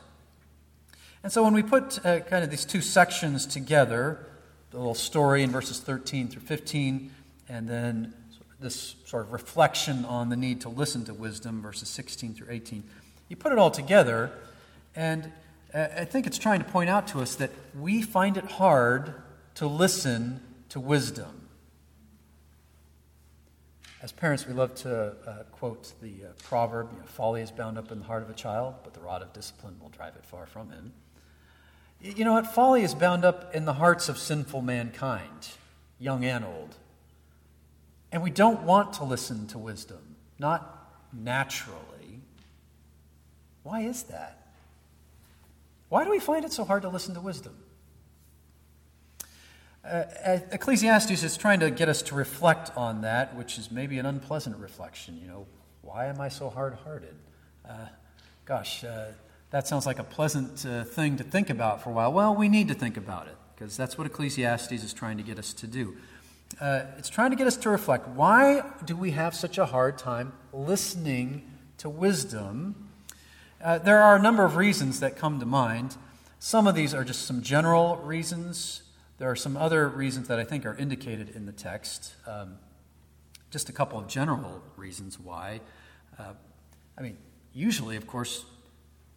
And 1.23 1.31
so 1.31 1.45
when 1.45 1.53
we 1.53 1.63
put 1.63 1.99
uh, 1.99 2.21
kind 2.21 2.43
of 2.43 2.49
these 2.49 2.65
two 2.65 2.81
sections 2.81 3.45
together, 3.45 4.25
the 4.71 4.79
little 4.79 4.95
story 4.95 5.43
in 5.43 5.51
verses 5.51 5.81
13 5.81 6.29
through 6.29 6.41
15, 6.41 7.11
and 7.51 7.69
then 7.69 8.15
this 8.59 8.95
sort 9.05 9.25
of 9.27 9.33
reflection 9.35 10.07
on 10.07 10.31
the 10.31 10.37
need 10.37 10.63
to 10.63 10.71
listen 10.71 11.05
to 11.05 11.13
wisdom, 11.13 11.61
verses 11.61 11.91
16 11.91 12.33
through 12.33 12.49
18, 12.49 12.85
you 13.29 13.37
put 13.37 13.53
it 13.53 13.59
all 13.59 13.71
together, 13.71 14.33
and 14.97 15.31
uh, 15.75 15.89
I 15.95 16.07
think 16.07 16.27
it's 16.27 16.39
trying 16.39 16.61
to 16.61 16.67
point 16.71 16.89
out 16.89 17.07
to 17.09 17.21
us 17.21 17.35
that 17.35 17.51
we 17.79 18.01
find 18.01 18.39
it 18.39 18.53
hard 18.53 19.13
to 19.57 19.67
listen 19.67 20.41
to 20.71 20.81
wisdom. 20.81 21.43
As 24.05 24.13
parents, 24.13 24.47
we 24.47 24.53
love 24.53 24.75
to 24.83 25.15
uh, 25.27 25.45
quote 25.51 25.95
the 26.03 26.27
uh, 26.27 26.33
proverb 26.43 26.91
you 26.93 26.99
know, 26.99 27.07
folly 27.07 27.41
is 27.41 27.51
bound 27.51 27.79
up 27.79 27.91
in 27.91 28.01
the 28.01 28.05
heart 28.05 28.23
of 28.23 28.29
a 28.29 28.35
child, 28.35 28.75
but 28.85 28.93
the 28.93 29.01
rod 29.01 29.23
of 29.23 29.33
discipline 29.33 29.77
will 29.81 29.89
drive 29.89 30.15
it 30.15 30.27
far 30.27 30.45
from 30.45 30.69
him. 30.69 30.93
You 32.03 32.27
know 32.27 32.35
what? 32.35 32.47
Folly 32.47 32.83
is 32.83 32.95
bound 32.95 33.25
up 33.25 33.55
in 33.55 33.65
the 33.65 33.73
hearts 33.73 34.11
of 34.11 34.19
sinful 34.19 34.61
mankind, 34.61 35.49
young 35.99 36.23
and 36.23 36.45
old. 36.45 36.77
And 38.13 38.23
we 38.23 38.29
don't 38.29 38.65
want 38.65 38.93
to 38.95 39.05
listen 39.05 39.47
to 39.47 39.59
wisdom, 39.59 40.17
not 40.39 40.87
naturally. 41.11 42.21
Why 43.63 43.81
is 43.81 44.03
that? 44.03 44.49
Why 45.89 46.05
do 46.05 46.11
we 46.11 46.19
find 46.21 46.45
it 46.45 46.53
so 46.53 46.65
hard 46.67 46.83
to 46.83 46.91
listen 46.91 47.15
to 47.15 47.23
wisdom? 47.23 47.57
Uh, 49.85 50.39
Ecclesiastes 50.51 51.23
is 51.23 51.37
trying 51.37 51.61
to 51.61 51.71
get 51.71 51.91
us 51.91 52.01
to 52.03 52.15
reflect 52.15 52.75
on 52.75 53.03
that, 53.03 53.37
which 53.37 53.59
is 53.59 53.71
maybe 53.71 53.99
an 53.99 54.07
unpleasant 54.07 54.57
reflection. 54.57 55.19
You 55.21 55.29
know, 55.29 55.47
why 55.83 56.07
am 56.07 56.21
I 56.21 56.31
so 56.31 56.49
hard 56.49 56.75
hearted? 56.85 57.15
Uh, 57.69 57.89
gosh, 58.47 58.83
uh, 58.83 59.09
that 59.51 59.69
sounds 59.69 59.85
like 59.85 59.99
a 59.99 60.05
pleasant 60.05 60.65
uh, 60.65 60.85
thing 60.85 61.19
to 61.19 61.25
think 61.25 61.51
about 61.51 61.83
for 61.83 61.91
a 61.91 61.93
while. 61.93 62.13
Well, 62.13 62.35
we 62.35 62.49
need 62.49 62.69
to 62.69 62.75
think 62.75 62.97
about 62.97 63.27
it 63.27 63.37
because 63.55 63.77
that's 63.77 63.99
what 63.99 64.07
Ecclesiastes 64.07 64.73
is 64.73 64.95
trying 64.95 65.19
to 65.19 65.23
get 65.23 65.39
us 65.39 65.53
to 65.53 65.67
do. 65.67 65.97
Uh, 66.61 66.85
it's 66.97 67.11
trying 67.11 67.31
to 67.31 67.37
get 67.37 67.47
us 67.47 67.57
to 67.59 67.69
reflect 67.69 68.09
why 68.09 68.63
do 68.85 68.97
we 68.97 69.11
have 69.11 69.35
such 69.35 69.59
a 69.59 69.67
hard 69.67 69.99
time 69.99 70.33
listening 70.53 71.43
to 71.79 71.91
wisdom? 71.91 72.89
Uh, 73.63 73.79
there 73.79 74.01
are 74.01 74.17
a 74.17 74.23
number 74.23 74.45
of 74.45 74.57
reasons 74.57 75.01
that 75.01 75.17
come 75.17 75.41
to 75.41 75.47
mind. 75.47 75.97
Some 76.39 76.67
of 76.67 76.75
these 76.75 76.95
are 76.95 77.05
just 77.05 77.27
some 77.27 77.43
general 77.43 77.97
reasons. 77.99 78.84
There 79.19 79.31
are 79.31 79.37
some 79.37 79.57
other 79.57 79.89
reasons 79.89 80.29
that 80.29 80.39
I 80.39 80.45
think 80.45 80.67
are 80.67 80.77
indicated 80.77 81.31
in 81.31 81.47
the 81.47 81.53
text. 81.53 82.15
Um, 82.27 82.57
just 83.51 83.69
a 83.69 83.73
couple 83.73 83.99
of 83.99 84.09
general 84.09 84.63
reasons 84.77 85.21
why. 85.21 85.61
Uh, 86.19 86.33
I 86.99 87.03
mean, 87.03 87.17
usually, 87.53 87.97
of 87.97 88.07
course, 88.07 88.45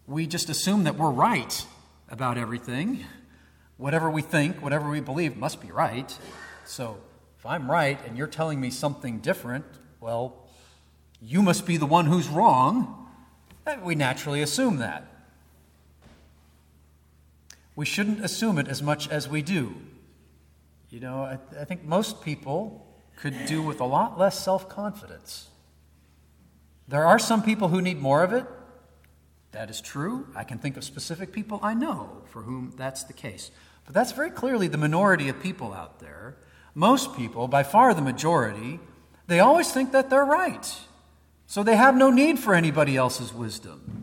we 0.05 0.27
just 0.27 0.49
assume 0.49 0.83
that 0.83 0.95
we're 0.95 1.09
right 1.09 1.65
about 2.09 2.37
everything. 2.37 3.05
whatever 3.77 4.09
we 4.09 4.21
think, 4.21 4.61
whatever 4.61 4.89
we 4.89 4.99
believe 4.99 5.37
must 5.37 5.61
be 5.61 5.71
right. 5.71 6.17
So 6.65 6.97
if 7.37 7.45
I'm 7.45 7.69
right 7.69 7.99
and 8.05 8.17
you're 8.17 8.27
telling 8.27 8.59
me 8.59 8.69
something 8.69 9.19
different, 9.19 9.65
well, 10.01 10.47
you 11.21 11.41
must 11.41 11.65
be 11.65 11.77
the 11.77 11.85
one 11.85 12.05
who's 12.05 12.27
wrong. 12.27 13.07
We 13.83 13.95
naturally 13.95 14.41
assume 14.41 14.77
that. 14.77 15.07
We 17.75 17.85
shouldn't 17.85 18.23
assume 18.23 18.57
it 18.57 18.67
as 18.67 18.81
much 18.81 19.07
as 19.09 19.29
we 19.29 19.41
do. 19.41 19.75
You 20.89 20.99
know, 20.99 21.23
I, 21.23 21.37
I 21.59 21.65
think 21.65 21.83
most 21.83 22.21
people 22.21 22.85
could 23.17 23.45
do 23.45 23.61
with 23.61 23.81
a 23.81 23.85
lot 23.85 24.17
less 24.17 24.41
self 24.41 24.69
confidence. 24.69 25.49
There 26.87 27.05
are 27.05 27.19
some 27.19 27.43
people 27.43 27.67
who 27.67 27.81
need 27.81 27.99
more 27.99 28.23
of 28.23 28.31
it. 28.31 28.45
That 29.51 29.69
is 29.69 29.81
true. 29.81 30.27
I 30.35 30.43
can 30.43 30.59
think 30.59 30.77
of 30.77 30.83
specific 30.83 31.31
people 31.31 31.59
I 31.61 31.73
know 31.73 32.21
for 32.27 32.43
whom 32.43 32.73
that's 32.77 33.03
the 33.03 33.13
case. 33.13 33.51
But 33.85 33.93
that's 33.93 34.11
very 34.11 34.29
clearly 34.29 34.67
the 34.67 34.77
minority 34.77 35.29
of 35.29 35.41
people 35.41 35.73
out 35.73 35.99
there. 35.99 36.37
Most 36.75 37.15
people, 37.15 37.47
by 37.47 37.63
far 37.63 37.93
the 37.93 38.01
majority, 38.01 38.79
they 39.27 39.39
always 39.39 39.71
think 39.71 39.91
that 39.93 40.09
they're 40.09 40.25
right. 40.25 40.73
So 41.47 41.63
they 41.63 41.75
have 41.75 41.95
no 41.95 42.11
need 42.11 42.39
for 42.39 42.53
anybody 42.53 42.95
else's 42.95 43.33
wisdom. 43.33 43.96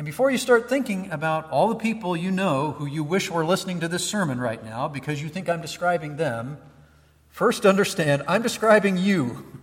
And 0.00 0.06
before 0.06 0.30
you 0.30 0.38
start 0.38 0.70
thinking 0.70 1.10
about 1.10 1.50
all 1.50 1.68
the 1.68 1.74
people 1.74 2.16
you 2.16 2.30
know 2.30 2.72
who 2.72 2.86
you 2.86 3.04
wish 3.04 3.30
were 3.30 3.44
listening 3.44 3.80
to 3.80 3.86
this 3.88 4.02
sermon 4.02 4.40
right 4.40 4.64
now 4.64 4.88
because 4.88 5.20
you 5.20 5.28
think 5.28 5.46
I'm 5.46 5.60
describing 5.60 6.16
them, 6.16 6.56
first 7.28 7.66
understand 7.66 8.22
I'm 8.26 8.40
describing 8.40 8.96
you. 8.96 9.60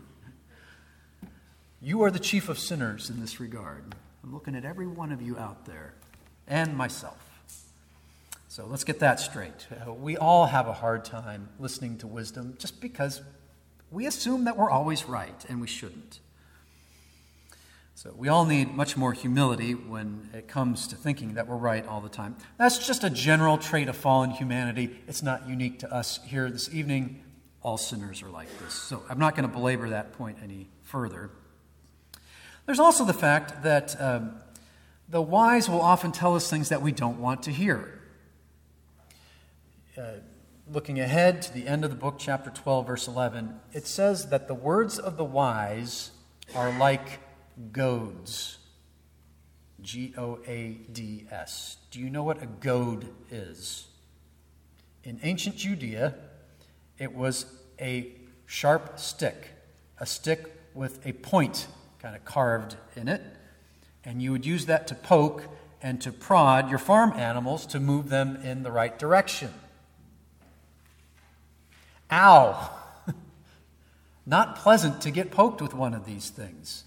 You 1.82 2.04
are 2.04 2.12
the 2.12 2.20
chief 2.20 2.50
of 2.50 2.60
sinners 2.60 3.10
in 3.10 3.20
this 3.20 3.40
regard. 3.40 3.96
I'm 4.24 4.32
looking 4.32 4.54
at 4.54 4.64
every 4.64 4.86
one 4.86 5.12
of 5.12 5.24
you 5.24 5.40
out 5.40 5.66
there 5.66 5.96
and 6.46 6.78
myself. 6.78 7.18
So 8.48 8.68
let's 8.68 8.84
get 8.84 9.00
that 9.00 9.20
straight. 9.20 9.66
Uh, 9.88 9.92
we 9.92 10.18
all 10.18 10.46
have 10.46 10.68
a 10.68 10.74
hard 10.74 11.04
time 11.04 11.50
listening 11.60 11.98
to 11.98 12.06
wisdom 12.06 12.58
just 12.60 12.80
because 12.80 13.24
we 13.90 14.06
assume 14.06 14.44
that 14.44 14.56
we're 14.56 14.70
always 14.70 15.06
right, 15.06 15.46
and 15.50 15.60
we 15.60 15.68
shouldn't. 15.68 16.20
So 17.98 18.14
we 18.16 18.28
all 18.28 18.46
need 18.46 18.76
much 18.76 18.96
more 18.96 19.12
humility 19.12 19.74
when 19.74 20.30
it 20.32 20.48
comes 20.48 20.90
to 20.90 20.96
thinking 20.96 21.34
that 21.34 21.48
we're 21.48 21.58
right 21.58 21.84
all 21.88 22.00
the 22.00 22.10
time. 22.10 22.36
That's 22.60 22.86
just 22.86 23.04
a 23.04 23.10
general 23.10 23.58
trait 23.58 23.88
of 23.88 23.98
fallen 23.98 24.30
humanity. 24.30 24.96
It's 25.08 25.24
not 25.24 25.50
unique 25.50 25.80
to 25.80 25.92
us 25.92 26.20
here 26.24 26.48
this 26.52 26.72
evening. 26.72 27.24
All 27.64 27.76
sinners 27.76 28.22
are 28.22 28.30
like 28.30 28.56
this. 28.60 28.76
So 28.76 29.02
I'm 29.10 29.18
not 29.18 29.36
going 29.36 29.50
to 29.50 29.52
belabor 29.52 29.90
that 29.90 30.14
point 30.14 30.38
any 30.44 30.70
further. 30.84 31.32
There's 32.68 32.80
also 32.80 33.04
the 33.04 33.16
fact 33.16 33.64
that 33.64 34.00
um, 34.00 34.36
the 35.10 35.20
wise 35.20 35.68
will 35.68 35.82
often 35.82 36.12
tell 36.12 36.36
us 36.36 36.48
things 36.48 36.70
that 36.70 36.84
we 36.84 36.92
don't 36.92 37.20
want 37.20 37.42
to 37.44 37.52
hear. 37.52 38.00
Uh, 39.98 40.04
looking 40.72 41.00
ahead 41.00 41.42
to 41.42 41.52
the 41.52 41.66
end 41.66 41.84
of 41.84 41.90
the 41.90 41.98
book, 41.98 42.18
chapter 42.20 42.52
12, 42.52 42.86
verse 42.86 43.08
11, 43.08 43.60
it 43.74 43.88
says 43.88 44.30
that 44.30 44.48
the 44.48 44.54
words 44.54 45.00
of 45.00 45.18
the 45.18 45.26
wise 45.26 46.12
are 46.54 46.72
like 46.78 47.22
goads. 47.72 48.58
G 49.82 50.14
O 50.18 50.40
A 50.48 50.80
D 50.92 51.28
S. 51.32 51.78
Do 51.92 52.00
you 52.00 52.10
know 52.10 52.24
what 52.24 52.42
a 52.42 52.48
goad 52.48 53.08
is? 53.30 53.88
In 55.04 55.20
ancient 55.24 55.56
Judea, 55.56 56.16
it 56.98 57.14
was 57.14 57.46
a 57.80 58.12
sharp 58.46 59.00
stick, 59.00 59.50
a 60.00 60.06
stick 60.06 60.54
with 60.74 61.06
a 61.06 61.14
point 61.14 61.68
kind 62.02 62.16
of 62.16 62.26
carved 62.26 62.76
in 62.96 63.08
it, 63.08 63.22
and 64.04 64.22
you 64.22 64.32
would 64.32 64.46
use 64.46 64.66
that 64.66 64.88
to 64.88 64.96
poke 64.96 65.44
and 65.82 66.02
to 66.02 66.12
prod 66.12 66.70
your 66.70 66.80
farm 66.80 67.14
animals 67.14 67.66
to 67.68 67.80
move 67.80 68.10
them 68.10 68.36
in 68.38 68.64
the 68.64 68.72
right 68.72 68.98
direction. 68.98 69.54
Ow! 72.12 72.72
Not 74.26 74.56
pleasant 74.56 75.02
to 75.02 75.12
get 75.12 75.32
poked 75.32 75.62
with 75.62 75.74
one 75.74 75.94
of 75.94 76.06
these 76.06 76.30
things. 76.30 76.84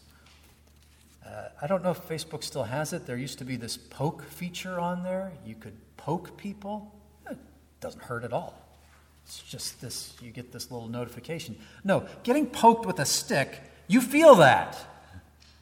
Uh, 1.31 1.49
I 1.63 1.67
don't 1.67 1.83
know 1.85 1.91
if 1.91 2.09
Facebook 2.09 2.43
still 2.43 2.65
has 2.65 2.93
it. 2.93 3.07
There 3.07 3.17
used 3.17 3.39
to 3.39 3.45
be 3.45 3.57
this 3.57 3.77
poke 3.77 4.25
feature 4.25 4.81
on 4.81 5.03
there. 5.03 5.33
You 5.47 5.55
could 5.55 5.77
poke 5.97 6.37
people. 6.37 6.93
It 7.31 7.39
doesn't 7.81 8.03
hurt 8.03 8.25
at 8.25 8.33
all. 8.33 8.55
It's 9.25 9.41
just 9.43 9.81
this, 9.81 10.17
you 10.21 10.33
get 10.33 10.51
this 10.51 10.71
little 10.71 10.89
notification. 10.89 11.57
No, 11.85 12.07
getting 12.25 12.47
poked 12.47 12.85
with 12.85 12.99
a 12.99 13.05
stick, 13.05 13.61
you 13.87 14.01
feel 14.01 14.37
that. 14.37 14.77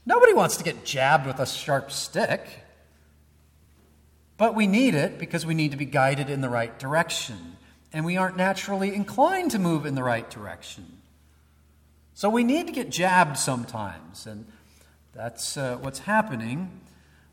Nobody 0.07 0.33
wants 0.33 0.57
to 0.57 0.65
get 0.65 0.85
jabbed 0.85 1.27
with 1.27 1.39
a 1.39 1.45
sharp 1.45 1.91
stick. 1.91 2.47
But 4.39 4.55
we 4.55 4.67
need 4.67 4.95
it 4.95 5.19
because 5.19 5.45
we 5.45 5.53
need 5.53 5.73
to 5.73 5.77
be 5.77 5.85
guided 5.85 6.31
in 6.31 6.41
the 6.41 6.49
right 6.49 6.79
direction 6.79 7.57
and 7.93 8.05
we 8.05 8.17
aren't 8.17 8.37
naturally 8.37 8.95
inclined 8.95 9.51
to 9.51 9.59
move 9.59 9.87
in 9.87 9.95
the 9.95 10.03
right 10.03 10.29
direction. 10.31 10.99
So 12.15 12.29
we 12.29 12.45
need 12.45 12.67
to 12.67 12.73
get 12.73 12.91
jabbed 12.91 13.39
sometimes, 13.39 14.27
and 14.27 14.45
that's 15.15 15.57
uh, 15.57 15.79
what's 15.81 16.01
happening 16.01 16.81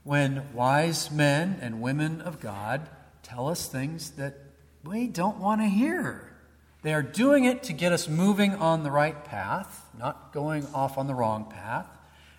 when 0.03 0.53
wise 0.53 1.11
men 1.11 1.57
and 1.61 1.81
women 1.81 2.21
of 2.21 2.39
God 2.39 2.89
tell 3.23 3.47
us 3.47 3.67
things 3.67 4.11
that 4.11 4.35
we 4.83 5.07
don't 5.07 5.37
want 5.37 5.61
to 5.61 5.67
hear. 5.67 6.31
They 6.81 6.93
are 6.93 7.01
doing 7.01 7.45
it 7.45 7.63
to 7.63 7.73
get 7.73 7.91
us 7.91 8.07
moving 8.07 8.53
on 8.55 8.83
the 8.83 8.91
right 8.91 9.23
path, 9.25 9.89
not 9.97 10.31
going 10.31 10.67
off 10.73 10.97
on 10.97 11.07
the 11.07 11.15
wrong 11.15 11.45
path. 11.45 11.87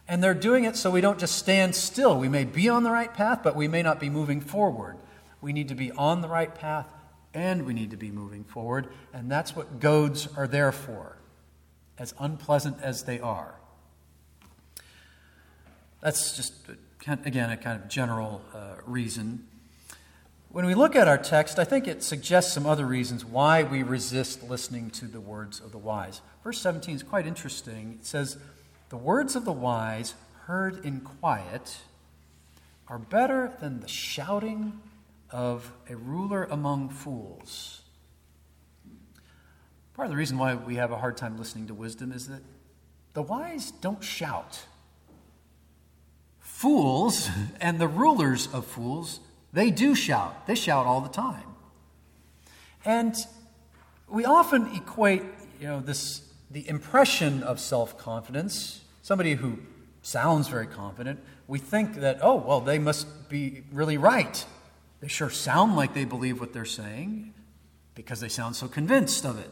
And 0.08 0.22
they're 0.22 0.34
doing 0.34 0.64
it 0.64 0.76
so 0.76 0.90
we 0.90 1.00
don't 1.00 1.18
just 1.18 1.36
stand 1.36 1.74
still. 1.74 2.16
We 2.16 2.28
may 2.28 2.44
be 2.44 2.68
on 2.68 2.84
the 2.84 2.92
right 2.92 3.12
path, 3.12 3.40
but 3.42 3.56
we 3.56 3.66
may 3.66 3.82
not 3.82 3.98
be 3.98 4.08
moving 4.08 4.40
forward. 4.40 4.96
We 5.40 5.52
need 5.52 5.68
to 5.68 5.74
be 5.74 5.90
on 5.92 6.20
the 6.20 6.28
right 6.28 6.54
path 6.54 6.86
and 7.36 7.66
we 7.66 7.74
need 7.74 7.90
to 7.90 7.98
be 7.98 8.10
moving 8.10 8.44
forward, 8.44 8.88
and 9.12 9.30
that's 9.30 9.54
what 9.54 9.78
goads 9.78 10.26
are 10.38 10.46
there 10.46 10.72
for, 10.72 11.18
as 11.98 12.14
unpleasant 12.18 12.78
as 12.80 13.04
they 13.04 13.20
are. 13.20 13.54
That's 16.00 16.36
just, 16.36 16.54
again, 17.06 17.50
a 17.50 17.56
kind 17.56 17.80
of 17.82 17.88
general 17.88 18.42
uh, 18.54 18.76
reason. 18.86 19.46
When 20.50 20.64
we 20.64 20.74
look 20.74 20.96
at 20.96 21.08
our 21.08 21.18
text, 21.18 21.58
I 21.58 21.64
think 21.64 21.86
it 21.86 22.02
suggests 22.02 22.52
some 22.52 22.66
other 22.66 22.86
reasons 22.86 23.24
why 23.24 23.62
we 23.62 23.82
resist 23.82 24.42
listening 24.42 24.90
to 24.90 25.06
the 25.06 25.20
words 25.20 25.60
of 25.60 25.72
the 25.72 25.78
wise. 25.78 26.20
Verse 26.42 26.60
17 26.60 26.96
is 26.96 27.02
quite 27.02 27.26
interesting. 27.26 27.98
It 28.00 28.06
says, 28.06 28.38
The 28.88 28.96
words 28.96 29.36
of 29.36 29.44
the 29.44 29.52
wise, 29.52 30.14
heard 30.46 30.84
in 30.84 31.00
quiet, 31.00 31.78
are 32.88 32.98
better 32.98 33.52
than 33.60 33.80
the 33.80 33.88
shouting 33.88 34.80
of 35.30 35.72
a 35.90 35.96
ruler 35.96 36.44
among 36.44 36.90
fools. 36.90 37.82
Part 39.94 40.06
of 40.06 40.10
the 40.10 40.16
reason 40.16 40.38
why 40.38 40.54
we 40.54 40.76
have 40.76 40.92
a 40.92 40.98
hard 40.98 41.16
time 41.16 41.38
listening 41.38 41.66
to 41.68 41.74
wisdom 41.74 42.12
is 42.12 42.28
that 42.28 42.42
the 43.14 43.22
wise 43.22 43.70
don't 43.70 44.04
shout. 44.04 44.60
Fools 46.56 47.28
and 47.60 47.78
the 47.78 47.86
rulers 47.86 48.48
of 48.50 48.64
fools, 48.64 49.20
they 49.52 49.70
do 49.70 49.94
shout. 49.94 50.46
They 50.46 50.54
shout 50.54 50.86
all 50.86 51.02
the 51.02 51.10
time. 51.10 51.44
And 52.82 53.14
we 54.08 54.24
often 54.24 54.74
equate, 54.74 55.22
you 55.60 55.66
know, 55.66 55.80
this 55.80 56.22
the 56.50 56.66
impression 56.66 57.42
of 57.42 57.60
self-confidence, 57.60 58.80
somebody 59.02 59.34
who 59.34 59.58
sounds 60.00 60.48
very 60.48 60.66
confident, 60.66 61.20
we 61.46 61.58
think 61.58 61.96
that, 61.96 62.20
oh, 62.22 62.36
well, 62.36 62.60
they 62.62 62.78
must 62.78 63.28
be 63.28 63.62
really 63.70 63.98
right. 63.98 64.42
They 65.00 65.08
sure 65.08 65.28
sound 65.28 65.76
like 65.76 65.92
they 65.92 66.06
believe 66.06 66.40
what 66.40 66.54
they're 66.54 66.64
saying 66.64 67.34
because 67.94 68.20
they 68.20 68.30
sound 68.30 68.56
so 68.56 68.66
convinced 68.66 69.26
of 69.26 69.38
it. 69.38 69.50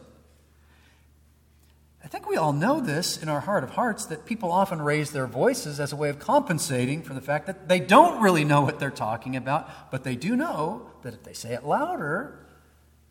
I 2.05 2.07
think 2.07 2.29
we 2.29 2.37
all 2.37 2.53
know 2.53 2.79
this 2.79 3.17
in 3.17 3.29
our 3.29 3.39
heart 3.39 3.63
of 3.63 3.71
hearts 3.71 4.05
that 4.05 4.27
people 4.27 4.51
often 4.51 4.79
raise 4.79 5.09
their 5.09 5.25
voices 5.25 5.79
as 5.79 5.91
a 5.91 5.95
way 5.95 6.09
of 6.09 6.19
compensating 6.19 7.01
for 7.01 7.15
the 7.15 7.21
fact 7.21 7.47
that 7.47 7.67
they 7.67 7.79
don't 7.79 8.21
really 8.21 8.45
know 8.45 8.61
what 8.61 8.77
they're 8.77 8.91
talking 8.91 9.35
about, 9.35 9.89
but 9.89 10.03
they 10.03 10.15
do 10.15 10.35
know 10.35 10.87
that 11.01 11.15
if 11.15 11.23
they 11.23 11.33
say 11.33 11.55
it 11.55 11.65
louder 11.65 12.45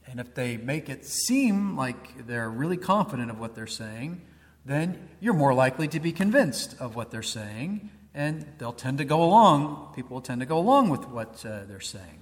and 0.06 0.20
if 0.20 0.32
they 0.36 0.56
make 0.56 0.88
it 0.88 1.04
seem 1.04 1.76
like 1.76 2.24
they're 2.28 2.48
really 2.48 2.76
confident 2.76 3.32
of 3.32 3.40
what 3.40 3.56
they're 3.56 3.66
saying, 3.66 4.20
then 4.64 5.08
you're 5.18 5.34
more 5.34 5.54
likely 5.54 5.88
to 5.88 5.98
be 5.98 6.12
convinced 6.12 6.76
of 6.78 6.94
what 6.94 7.10
they're 7.10 7.20
saying, 7.20 7.90
and 8.14 8.46
they'll 8.58 8.72
tend 8.72 8.98
to 8.98 9.04
go 9.04 9.24
along, 9.24 9.92
people 9.96 10.14
will 10.14 10.22
tend 10.22 10.40
to 10.40 10.46
go 10.46 10.56
along 10.56 10.88
with 10.88 11.08
what 11.08 11.44
uh, 11.44 11.64
they're 11.66 11.80
saying 11.80 12.20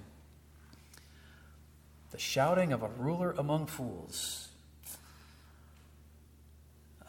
the 2.09 2.19
shouting 2.19 2.71
of 2.71 2.83
a 2.83 2.89
ruler 2.89 3.33
among 3.39 3.65
fools. 3.65 4.49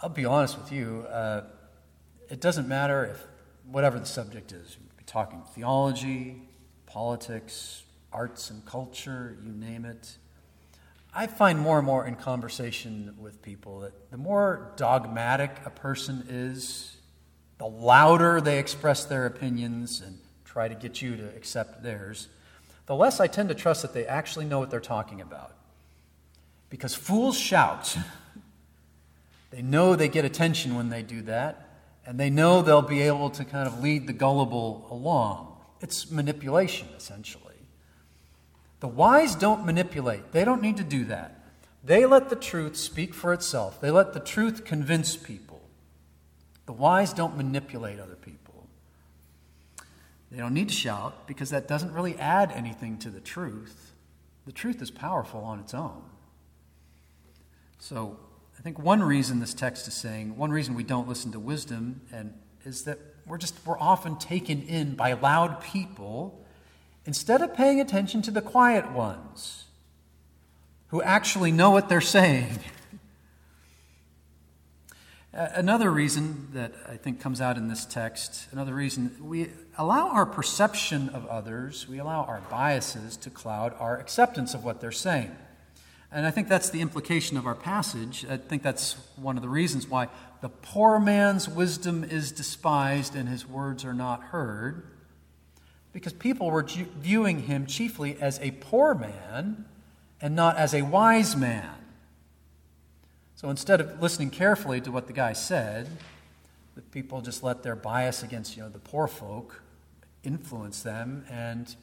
I'll 0.04 0.10
be 0.10 0.26
honest 0.26 0.58
with 0.58 0.70
you, 0.70 1.06
uh, 1.08 1.44
it 2.28 2.38
doesn't 2.38 2.68
matter 2.68 3.06
if 3.06 3.24
whatever 3.72 3.98
the 3.98 4.04
subject 4.04 4.52
is, 4.52 4.76
we're 4.98 5.06
talking 5.06 5.40
theology, 5.54 6.42
politics, 6.84 7.84
arts 8.12 8.50
and 8.50 8.66
culture, 8.66 9.38
you 9.42 9.50
name 9.50 9.86
it. 9.86 10.18
I 11.14 11.26
find 11.26 11.58
more 11.58 11.78
and 11.78 11.86
more 11.86 12.06
in 12.06 12.16
conversation 12.16 13.14
with 13.18 13.40
people 13.40 13.80
that 13.80 14.10
the 14.10 14.18
more 14.18 14.72
dogmatic 14.76 15.52
a 15.64 15.70
person 15.70 16.26
is, 16.28 16.98
the 17.56 17.64
louder 17.64 18.42
they 18.42 18.58
express 18.58 19.06
their 19.06 19.24
opinions 19.24 20.02
and 20.02 20.18
try 20.44 20.68
to 20.68 20.74
get 20.74 21.00
you 21.00 21.16
to 21.16 21.28
accept 21.28 21.82
theirs, 21.82 22.28
the 22.84 22.94
less 22.94 23.20
I 23.20 23.26
tend 23.26 23.48
to 23.48 23.54
trust 23.54 23.80
that 23.80 23.94
they 23.94 24.04
actually 24.04 24.44
know 24.44 24.58
what 24.58 24.70
they're 24.70 24.80
talking 24.80 25.22
about. 25.22 25.56
Because 26.68 26.94
fools 26.94 27.38
shout. 27.38 27.96
They 29.54 29.62
know 29.62 29.94
they 29.94 30.08
get 30.08 30.24
attention 30.24 30.74
when 30.74 30.88
they 30.88 31.02
do 31.02 31.22
that, 31.22 31.68
and 32.04 32.18
they 32.18 32.28
know 32.28 32.60
they'll 32.60 32.82
be 32.82 33.02
able 33.02 33.30
to 33.30 33.44
kind 33.44 33.68
of 33.68 33.80
lead 33.80 34.08
the 34.08 34.12
gullible 34.12 34.88
along. 34.90 35.56
It's 35.80 36.10
manipulation, 36.10 36.88
essentially. 36.96 37.54
The 38.80 38.88
wise 38.88 39.36
don't 39.36 39.64
manipulate, 39.64 40.32
they 40.32 40.44
don't 40.44 40.60
need 40.60 40.76
to 40.78 40.82
do 40.82 41.04
that. 41.04 41.38
They 41.84 42.04
let 42.04 42.30
the 42.30 42.36
truth 42.36 42.74
speak 42.76 43.14
for 43.14 43.32
itself, 43.32 43.80
they 43.80 43.92
let 43.92 44.12
the 44.12 44.18
truth 44.18 44.64
convince 44.64 45.14
people. 45.14 45.62
The 46.66 46.72
wise 46.72 47.12
don't 47.12 47.36
manipulate 47.36 48.00
other 48.00 48.16
people. 48.16 48.66
They 50.32 50.38
don't 50.38 50.54
need 50.54 50.68
to 50.68 50.74
shout 50.74 51.28
because 51.28 51.50
that 51.50 51.68
doesn't 51.68 51.92
really 51.92 52.16
add 52.16 52.50
anything 52.50 52.98
to 52.98 53.08
the 53.08 53.20
truth. 53.20 53.92
The 54.46 54.52
truth 54.52 54.82
is 54.82 54.90
powerful 54.90 55.44
on 55.44 55.60
its 55.60 55.74
own. 55.74 56.02
So, 57.78 58.18
think 58.64 58.78
one 58.78 59.02
reason 59.02 59.40
this 59.40 59.52
text 59.52 59.86
is 59.86 59.92
saying, 59.92 60.38
one 60.38 60.50
reason 60.50 60.74
we 60.74 60.84
don't 60.84 61.06
listen 61.06 61.30
to 61.32 61.38
wisdom 61.38 62.00
and 62.10 62.32
is 62.64 62.84
that 62.84 62.98
we're 63.26 63.36
just 63.36 63.54
we're 63.66 63.78
often 63.78 64.16
taken 64.16 64.62
in 64.62 64.94
by 64.94 65.12
loud 65.12 65.60
people 65.60 66.42
instead 67.04 67.42
of 67.42 67.54
paying 67.54 67.78
attention 67.78 68.22
to 68.22 68.30
the 68.30 68.40
quiet 68.40 68.90
ones 68.90 69.64
who 70.86 71.02
actually 71.02 71.52
know 71.52 71.70
what 71.70 71.90
they're 71.90 72.00
saying. 72.00 72.58
Another 75.34 75.90
reason 75.90 76.48
that 76.54 76.72
I 76.88 76.96
think 76.96 77.20
comes 77.20 77.42
out 77.42 77.58
in 77.58 77.68
this 77.68 77.84
text, 77.84 78.46
another 78.52 78.72
reason, 78.72 79.16
we 79.20 79.48
allow 79.76 80.10
our 80.10 80.24
perception 80.24 81.08
of 81.08 81.26
others, 81.26 81.88
we 81.88 81.98
allow 81.98 82.22
our 82.22 82.40
biases 82.48 83.16
to 83.16 83.30
cloud 83.30 83.74
our 83.80 83.98
acceptance 83.98 84.54
of 84.54 84.62
what 84.62 84.80
they're 84.80 84.92
saying. 84.92 85.34
And 86.14 86.24
I 86.24 86.30
think 86.30 86.46
that's 86.46 86.70
the 86.70 86.80
implication 86.80 87.36
of 87.36 87.44
our 87.44 87.56
passage. 87.56 88.24
I 88.30 88.36
think 88.36 88.62
that's 88.62 88.92
one 89.16 89.36
of 89.36 89.42
the 89.42 89.48
reasons 89.48 89.88
why 89.88 90.06
the 90.42 90.48
poor 90.48 91.00
man's 91.00 91.48
wisdom 91.48 92.04
is 92.04 92.30
despised 92.30 93.16
and 93.16 93.28
his 93.28 93.48
words 93.48 93.84
are 93.84 93.92
not 93.92 94.22
heard. 94.22 94.84
Because 95.92 96.12
people 96.12 96.52
were 96.52 96.62
viewing 96.62 97.40
him 97.40 97.66
chiefly 97.66 98.16
as 98.20 98.38
a 98.38 98.52
poor 98.52 98.94
man 98.94 99.64
and 100.20 100.36
not 100.36 100.56
as 100.56 100.72
a 100.72 100.82
wise 100.82 101.34
man. 101.34 101.74
So 103.34 103.50
instead 103.50 103.80
of 103.80 104.00
listening 104.00 104.30
carefully 104.30 104.80
to 104.82 104.92
what 104.92 105.08
the 105.08 105.12
guy 105.12 105.32
said, 105.32 105.88
the 106.76 106.82
people 106.82 107.22
just 107.22 107.42
let 107.42 107.64
their 107.64 107.74
bias 107.74 108.22
against 108.22 108.56
you 108.56 108.62
know, 108.62 108.68
the 108.68 108.78
poor 108.78 109.08
folk 109.08 109.62
influence 110.22 110.80
them 110.80 111.24
and 111.28 111.74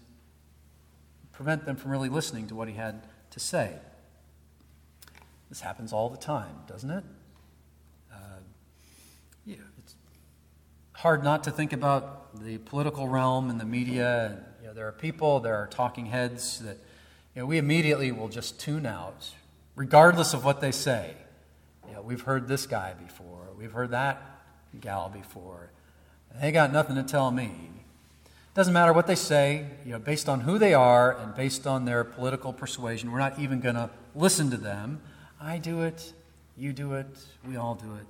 prevent 1.33 1.65
them 1.65 1.75
from 1.75 1.91
really 1.91 2.07
listening 2.07 2.47
to 2.47 2.55
what 2.55 2.69
he 2.69 2.75
had 2.75 3.03
to 3.31 3.39
say. 3.41 3.75
This 5.51 5.59
happens 5.59 5.91
all 5.91 6.07
the 6.07 6.15
time, 6.15 6.55
doesn't 6.65 6.89
it? 6.89 7.03
Uh, 8.09 8.15
yeah, 9.45 9.57
it's 9.79 9.95
hard 10.93 11.25
not 11.25 11.43
to 11.43 11.51
think 11.51 11.73
about 11.73 12.41
the 12.41 12.57
political 12.59 13.09
realm 13.09 13.49
and 13.49 13.59
the 13.59 13.65
media. 13.65 14.45
You 14.61 14.67
know, 14.67 14.73
there 14.73 14.87
are 14.87 14.93
people, 14.93 15.41
there 15.41 15.57
are 15.57 15.67
talking 15.67 16.05
heads 16.05 16.59
that 16.59 16.77
you 17.35 17.41
know, 17.41 17.45
we 17.45 17.57
immediately 17.57 18.13
will 18.13 18.29
just 18.29 18.61
tune 18.61 18.85
out, 18.85 19.29
regardless 19.75 20.33
of 20.33 20.45
what 20.45 20.61
they 20.61 20.71
say. 20.71 21.15
You 21.89 21.95
know, 21.95 22.01
we've 22.01 22.21
heard 22.21 22.47
this 22.47 22.65
guy 22.65 22.93
before, 22.93 23.49
we've 23.57 23.73
heard 23.73 23.91
that 23.91 24.21
gal 24.79 25.09
before. 25.09 25.71
They 26.39 26.53
got 26.53 26.71
nothing 26.71 26.95
to 26.95 27.03
tell 27.03 27.29
me. 27.29 27.51
Doesn't 28.53 28.73
matter 28.73 28.93
what 28.93 29.05
they 29.05 29.15
say, 29.15 29.65
you 29.85 29.91
know, 29.91 29.99
based 29.99 30.29
on 30.29 30.39
who 30.39 30.57
they 30.57 30.73
are 30.73 31.11
and 31.17 31.35
based 31.35 31.67
on 31.67 31.83
their 31.83 32.05
political 32.05 32.53
persuasion, 32.53 33.11
we're 33.11 33.19
not 33.19 33.37
even 33.37 33.59
going 33.59 33.75
to 33.75 33.89
listen 34.15 34.49
to 34.51 34.57
them 34.57 35.01
I 35.41 35.57
do 35.57 35.81
it, 35.81 36.13
you 36.55 36.71
do 36.71 36.93
it, 36.93 37.07
we 37.47 37.57
all 37.57 37.73
do 37.73 37.95
it. 37.95 38.05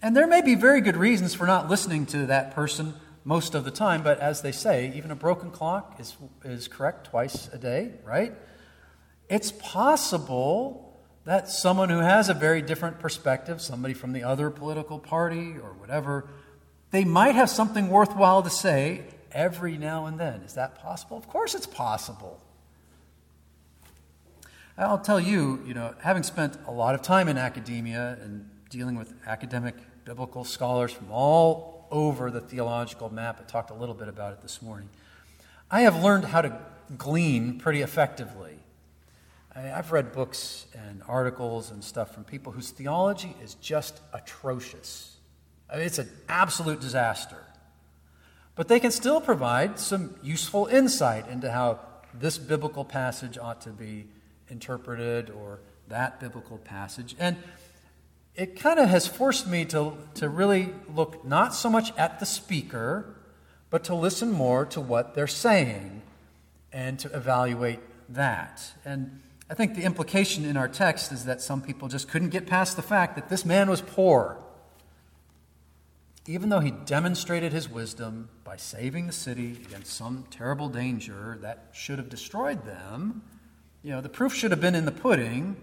And 0.00 0.16
there 0.16 0.28
may 0.28 0.42
be 0.42 0.54
very 0.54 0.80
good 0.80 0.96
reasons 0.96 1.34
for 1.34 1.46
not 1.46 1.68
listening 1.68 2.06
to 2.06 2.26
that 2.26 2.54
person 2.54 2.94
most 3.24 3.54
of 3.54 3.64
the 3.64 3.70
time, 3.70 4.02
but 4.02 4.20
as 4.20 4.42
they 4.42 4.52
say, 4.52 4.92
even 4.94 5.10
a 5.10 5.16
broken 5.16 5.50
clock 5.50 5.96
is, 5.98 6.16
is 6.44 6.68
correct 6.68 7.08
twice 7.08 7.48
a 7.52 7.58
day, 7.58 7.92
right? 8.04 8.32
It's 9.28 9.52
possible 9.52 11.00
that 11.24 11.48
someone 11.48 11.88
who 11.88 11.98
has 11.98 12.28
a 12.28 12.34
very 12.34 12.62
different 12.62 12.98
perspective, 13.00 13.60
somebody 13.60 13.94
from 13.94 14.12
the 14.12 14.22
other 14.22 14.50
political 14.50 14.98
party 14.98 15.56
or 15.56 15.72
whatever, 15.72 16.28
they 16.90 17.04
might 17.04 17.34
have 17.34 17.50
something 17.50 17.88
worthwhile 17.88 18.42
to 18.42 18.50
say 18.50 19.02
every 19.32 19.78
now 19.78 20.06
and 20.06 20.18
then. 20.18 20.42
Is 20.42 20.54
that 20.54 20.76
possible? 20.76 21.16
Of 21.16 21.28
course 21.28 21.54
it's 21.54 21.66
possible. 21.66 22.40
I'll 24.78 24.98
tell 24.98 25.20
you, 25.20 25.62
you 25.66 25.74
know, 25.74 25.94
having 26.00 26.22
spent 26.22 26.56
a 26.66 26.72
lot 26.72 26.94
of 26.94 27.02
time 27.02 27.28
in 27.28 27.36
academia 27.36 28.18
and 28.22 28.48
dealing 28.70 28.96
with 28.96 29.12
academic 29.26 29.74
biblical 30.04 30.44
scholars 30.44 30.90
from 30.92 31.10
all 31.10 31.86
over 31.90 32.30
the 32.30 32.40
theological 32.40 33.12
map, 33.12 33.38
I 33.38 33.44
talked 33.44 33.70
a 33.70 33.74
little 33.74 33.94
bit 33.94 34.08
about 34.08 34.32
it 34.32 34.40
this 34.40 34.62
morning. 34.62 34.88
I 35.70 35.82
have 35.82 36.02
learned 36.02 36.24
how 36.24 36.40
to 36.40 36.58
glean 36.96 37.58
pretty 37.58 37.82
effectively. 37.82 38.58
I, 39.54 39.60
have 39.60 39.92
read 39.92 40.12
books 40.12 40.66
and 40.74 41.02
articles 41.06 41.70
and 41.70 41.84
stuff 41.84 42.14
from 42.14 42.24
people 42.24 42.52
whose 42.52 42.70
theology 42.70 43.36
is 43.42 43.54
just 43.56 44.00
atrocious. 44.14 45.16
I 45.70 45.76
mean, 45.76 45.86
it's 45.86 45.98
an 45.98 46.08
absolute 46.30 46.80
disaster. 46.80 47.44
But 48.54 48.68
they 48.68 48.80
can 48.80 48.90
still 48.90 49.20
provide 49.20 49.78
some 49.78 50.14
useful 50.22 50.66
insight 50.66 51.28
into 51.28 51.50
how 51.50 51.80
this 52.14 52.38
biblical 52.38 52.86
passage 52.86 53.36
ought 53.36 53.60
to 53.62 53.70
be 53.70 54.06
interpreted 54.52 55.30
or 55.30 55.58
that 55.88 56.20
biblical 56.20 56.58
passage. 56.58 57.16
And 57.18 57.36
it 58.36 58.58
kind 58.60 58.78
of 58.78 58.88
has 58.88 59.06
forced 59.06 59.48
me 59.48 59.64
to, 59.66 59.94
to 60.14 60.28
really 60.28 60.72
look 60.94 61.24
not 61.24 61.54
so 61.54 61.68
much 61.68 61.92
at 61.96 62.20
the 62.20 62.26
speaker, 62.26 63.16
but 63.70 63.84
to 63.84 63.94
listen 63.94 64.30
more 64.30 64.64
to 64.66 64.80
what 64.80 65.14
they're 65.14 65.26
saying 65.26 66.02
and 66.72 66.98
to 67.00 67.14
evaluate 67.14 67.80
that. 68.10 68.72
And 68.84 69.20
I 69.50 69.54
think 69.54 69.74
the 69.74 69.82
implication 69.82 70.44
in 70.44 70.56
our 70.56 70.68
text 70.68 71.12
is 71.12 71.26
that 71.26 71.42
some 71.42 71.60
people 71.60 71.88
just 71.88 72.08
couldn't 72.08 72.30
get 72.30 72.46
past 72.46 72.76
the 72.76 72.82
fact 72.82 73.16
that 73.16 73.28
this 73.28 73.44
man 73.44 73.68
was 73.68 73.82
poor. 73.82 74.38
Even 76.26 76.48
though 76.48 76.60
he 76.60 76.70
demonstrated 76.70 77.52
his 77.52 77.68
wisdom 77.68 78.28
by 78.44 78.56
saving 78.56 79.08
the 79.08 79.12
city 79.12 79.60
against 79.66 79.92
some 79.92 80.24
terrible 80.30 80.68
danger 80.68 81.38
that 81.42 81.66
should 81.72 81.98
have 81.98 82.08
destroyed 82.08 82.64
them, 82.64 83.22
you 83.82 83.90
know, 83.90 84.00
the 84.00 84.08
proof 84.08 84.34
should 84.34 84.52
have 84.52 84.60
been 84.60 84.74
in 84.74 84.84
the 84.84 84.92
pudding, 84.92 85.56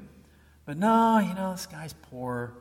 but 0.66 0.78
no, 0.78 1.20
you 1.20 1.34
know, 1.34 1.52
this 1.52 1.66
guy's 1.66 1.94
poor. 1.94 2.54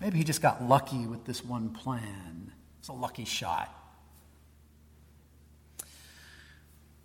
Maybe 0.00 0.18
he 0.18 0.24
just 0.24 0.42
got 0.42 0.62
lucky 0.62 1.06
with 1.06 1.24
this 1.24 1.44
one 1.44 1.70
plan. 1.70 2.52
It's 2.78 2.88
a 2.88 2.92
lucky 2.92 3.24
shot. 3.24 3.72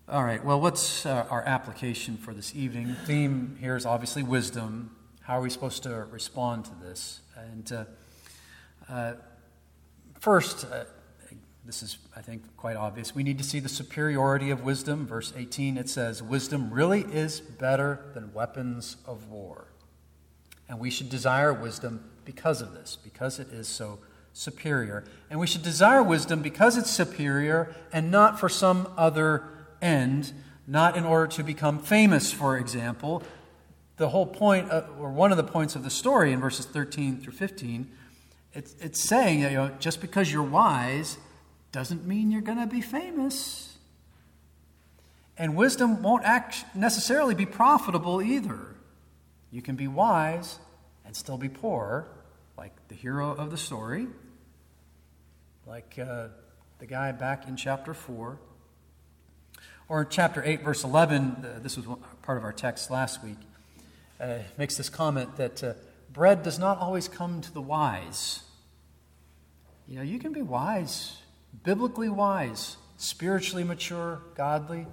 All 0.07 0.23
right, 0.23 0.43
well, 0.43 0.59
what's 0.59 1.05
uh, 1.05 1.25
our 1.29 1.41
application 1.43 2.17
for 2.17 2.33
this 2.33 2.53
evening? 2.55 2.89
The 2.89 2.95
theme 2.95 3.57
here 3.59 3.75
is 3.75 3.85
obviously 3.85 4.23
wisdom. 4.23 4.95
How 5.21 5.39
are 5.39 5.41
we 5.41 5.49
supposed 5.49 5.83
to 5.83 6.05
respond 6.11 6.65
to 6.65 6.71
this? 6.83 7.21
And 7.35 7.71
uh, 7.71 7.85
uh, 8.89 9.13
first, 10.19 10.65
uh, 10.65 10.83
this 11.65 11.83
is, 11.83 11.97
I 12.15 12.21
think, 12.21 12.57
quite 12.57 12.75
obvious. 12.75 13.13
We 13.13 13.23
need 13.23 13.37
to 13.37 13.43
see 13.43 13.59
the 13.59 13.69
superiority 13.69 14.49
of 14.49 14.63
wisdom. 14.63 15.05
Verse 15.05 15.31
18, 15.35 15.77
it 15.77 15.89
says, 15.89 16.23
Wisdom 16.23 16.71
really 16.71 17.01
is 17.01 17.39
better 17.39 18.05
than 18.13 18.33
weapons 18.33 18.97
of 19.05 19.29
war. 19.29 19.67
And 20.67 20.79
we 20.79 20.89
should 20.89 21.09
desire 21.09 21.53
wisdom 21.53 22.09
because 22.25 22.61
of 22.61 22.73
this, 22.73 22.97
because 23.03 23.39
it 23.39 23.49
is 23.49 23.67
so 23.67 23.99
superior. 24.33 25.03
And 25.29 25.39
we 25.39 25.47
should 25.47 25.63
desire 25.63 26.01
wisdom 26.01 26.41
because 26.41 26.77
it's 26.77 26.89
superior 26.89 27.75
and 27.91 28.09
not 28.09 28.39
for 28.39 28.49
some 28.49 28.91
other 28.97 29.43
end, 29.81 30.31
not 30.67 30.95
in 30.95 31.03
order 31.03 31.27
to 31.27 31.43
become 31.43 31.79
famous, 31.79 32.31
for 32.31 32.57
example. 32.57 33.21
The 33.97 34.09
whole 34.09 34.25
point, 34.25 34.69
of, 34.69 34.99
or 34.99 35.11
one 35.11 35.31
of 35.31 35.37
the 35.37 35.43
points 35.43 35.75
of 35.75 35.83
the 35.83 35.89
story 35.89 36.31
in 36.31 36.39
verses 36.39 36.65
13 36.65 37.19
through 37.19 37.33
15, 37.33 37.91
it's, 38.53 38.75
it's 38.79 39.07
saying, 39.07 39.41
you 39.41 39.49
know, 39.51 39.71
just 39.79 40.01
because 40.01 40.31
you're 40.31 40.41
wise, 40.41 41.17
doesn't 41.71 42.05
mean 42.05 42.31
you're 42.31 42.41
going 42.41 42.59
to 42.59 42.67
be 42.67 42.81
famous. 42.81 43.77
And 45.37 45.55
wisdom 45.55 46.01
won't 46.03 46.25
necessarily 46.75 47.35
be 47.35 47.45
profitable 47.45 48.21
either. 48.21 48.59
You 49.51 49.61
can 49.61 49.75
be 49.75 49.87
wise 49.87 50.59
and 51.05 51.15
still 51.15 51.37
be 51.37 51.49
poor, 51.49 52.07
like 52.57 52.73
the 52.89 52.95
hero 52.95 53.33
of 53.33 53.51
the 53.51 53.57
story, 53.57 54.07
like 55.65 55.97
uh, 55.97 56.27
the 56.79 56.85
guy 56.85 57.11
back 57.11 57.47
in 57.47 57.55
chapter 57.55 57.93
4. 57.93 58.37
Or 59.89 60.05
chapter 60.05 60.41
8, 60.43 60.63
verse 60.63 60.83
11, 60.83 61.45
uh, 61.45 61.59
this 61.61 61.75
was 61.75 61.85
part 62.21 62.37
of 62.37 62.43
our 62.43 62.53
text 62.53 62.89
last 62.89 63.23
week, 63.23 63.37
uh, 64.21 64.39
makes 64.57 64.77
this 64.77 64.89
comment 64.89 65.35
that 65.37 65.63
uh, 65.63 65.73
bread 66.13 66.43
does 66.43 66.59
not 66.59 66.77
always 66.77 67.07
come 67.07 67.41
to 67.41 67.53
the 67.53 67.61
wise. 67.61 68.43
You 69.87 69.97
know, 69.97 70.01
you 70.01 70.19
can 70.19 70.31
be 70.31 70.41
wise 70.41 71.20
biblically 71.63 72.09
wise, 72.09 72.77
spiritually 72.97 73.63
mature, 73.63 74.21
godly, 74.35 74.87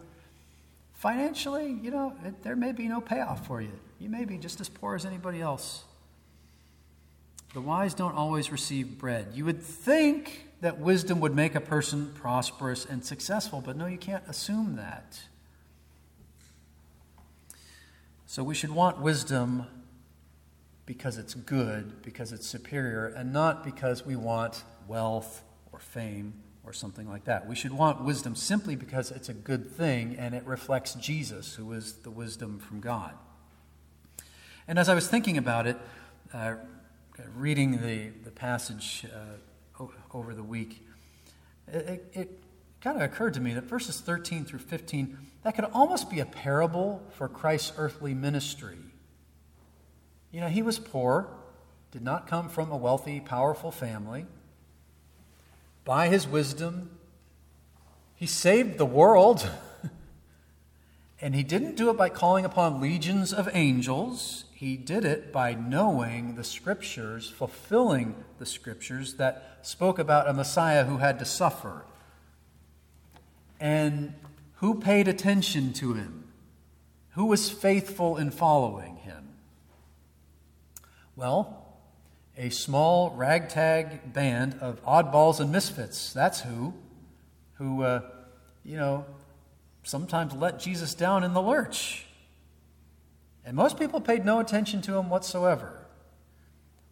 financially, 0.94 1.78
you 1.82 1.90
know, 1.90 2.14
it, 2.24 2.42
there 2.42 2.56
may 2.56 2.72
be 2.72 2.88
no 2.88 3.00
payoff 3.00 3.46
for 3.46 3.60
you. 3.60 3.72
You 3.98 4.08
may 4.08 4.24
be 4.24 4.38
just 4.38 4.60
as 4.60 4.68
poor 4.68 4.94
as 4.94 5.04
anybody 5.04 5.40
else. 5.40 5.84
The 7.54 7.60
wise 7.60 7.94
don't 7.94 8.14
always 8.14 8.52
receive 8.52 8.98
bread. 8.98 9.28
You 9.34 9.44
would 9.44 9.62
think 9.62 10.48
that 10.60 10.78
wisdom 10.78 11.20
would 11.20 11.34
make 11.34 11.54
a 11.54 11.60
person 11.60 12.12
prosperous 12.14 12.84
and 12.84 13.04
successful, 13.04 13.62
but 13.64 13.76
no, 13.76 13.86
you 13.86 13.96
can't 13.96 14.24
assume 14.28 14.76
that. 14.76 15.20
So 18.26 18.42
we 18.42 18.54
should 18.54 18.70
want 18.70 19.00
wisdom 19.00 19.66
because 20.84 21.16
it's 21.16 21.34
good, 21.34 22.02
because 22.02 22.32
it's 22.32 22.46
superior, 22.46 23.06
and 23.06 23.32
not 23.32 23.64
because 23.64 24.04
we 24.04 24.16
want 24.16 24.64
wealth 24.86 25.42
or 25.72 25.78
fame 25.78 26.34
or 26.68 26.72
something 26.74 27.08
like 27.08 27.24
that. 27.24 27.48
We 27.48 27.54
should 27.54 27.72
want 27.72 28.04
wisdom 28.04 28.36
simply 28.36 28.76
because 28.76 29.10
it's 29.10 29.30
a 29.30 29.34
good 29.34 29.70
thing 29.70 30.16
and 30.18 30.34
it 30.34 30.44
reflects 30.44 30.92
Jesus, 30.94 31.54
who 31.54 31.72
is 31.72 31.94
the 31.94 32.10
wisdom 32.10 32.58
from 32.58 32.80
God. 32.80 33.14
And 34.68 34.78
as 34.78 34.90
I 34.90 34.94
was 34.94 35.08
thinking 35.08 35.38
about 35.38 35.66
it, 35.66 35.78
uh, 36.34 36.56
reading 37.34 37.80
the, 37.80 38.10
the 38.22 38.30
passage 38.30 39.06
uh, 39.06 39.86
over 40.12 40.34
the 40.34 40.42
week, 40.42 40.86
it, 41.72 42.04
it 42.12 42.42
kind 42.82 42.96
of 42.96 43.02
occurred 43.02 43.32
to 43.34 43.40
me 43.40 43.54
that 43.54 43.64
verses 43.64 44.00
13 44.00 44.44
through 44.44 44.58
15, 44.58 45.16
that 45.44 45.54
could 45.54 45.64
almost 45.72 46.10
be 46.10 46.20
a 46.20 46.26
parable 46.26 47.02
for 47.12 47.28
Christ's 47.28 47.72
earthly 47.78 48.12
ministry. 48.12 48.76
You 50.30 50.42
know, 50.42 50.48
he 50.48 50.60
was 50.60 50.78
poor, 50.78 51.28
did 51.92 52.02
not 52.02 52.26
come 52.26 52.50
from 52.50 52.70
a 52.70 52.76
wealthy, 52.76 53.20
powerful 53.20 53.70
family. 53.70 54.26
By 55.88 56.08
his 56.08 56.28
wisdom, 56.28 56.90
he 58.14 58.26
saved 58.26 58.76
the 58.76 58.84
world. 58.84 59.50
and 61.22 61.34
he 61.34 61.42
didn't 61.42 61.76
do 61.76 61.88
it 61.88 61.96
by 61.96 62.10
calling 62.10 62.44
upon 62.44 62.78
legions 62.78 63.32
of 63.32 63.48
angels. 63.54 64.44
He 64.52 64.76
did 64.76 65.06
it 65.06 65.32
by 65.32 65.54
knowing 65.54 66.34
the 66.34 66.44
scriptures, 66.44 67.30
fulfilling 67.30 68.22
the 68.38 68.44
scriptures 68.44 69.14
that 69.14 69.60
spoke 69.62 69.98
about 69.98 70.28
a 70.28 70.34
Messiah 70.34 70.84
who 70.84 70.98
had 70.98 71.18
to 71.20 71.24
suffer. 71.24 71.86
And 73.58 74.12
who 74.56 74.80
paid 74.80 75.08
attention 75.08 75.72
to 75.72 75.94
him? 75.94 76.24
Who 77.12 77.24
was 77.24 77.48
faithful 77.48 78.18
in 78.18 78.30
following 78.30 78.96
him? 78.96 79.30
Well, 81.16 81.67
a 82.38 82.50
small 82.50 83.10
ragtag 83.10 84.12
band 84.12 84.56
of 84.60 84.82
oddballs 84.84 85.40
and 85.40 85.50
misfits. 85.50 86.12
That's 86.12 86.40
who. 86.40 86.72
Who, 87.54 87.82
uh, 87.82 88.02
you 88.64 88.76
know, 88.76 89.04
sometimes 89.82 90.32
let 90.32 90.60
Jesus 90.60 90.94
down 90.94 91.24
in 91.24 91.34
the 91.34 91.42
lurch. 91.42 92.06
And 93.44 93.56
most 93.56 93.78
people 93.78 94.00
paid 94.00 94.24
no 94.24 94.38
attention 94.38 94.80
to 94.82 94.96
him 94.96 95.10
whatsoever. 95.10 95.72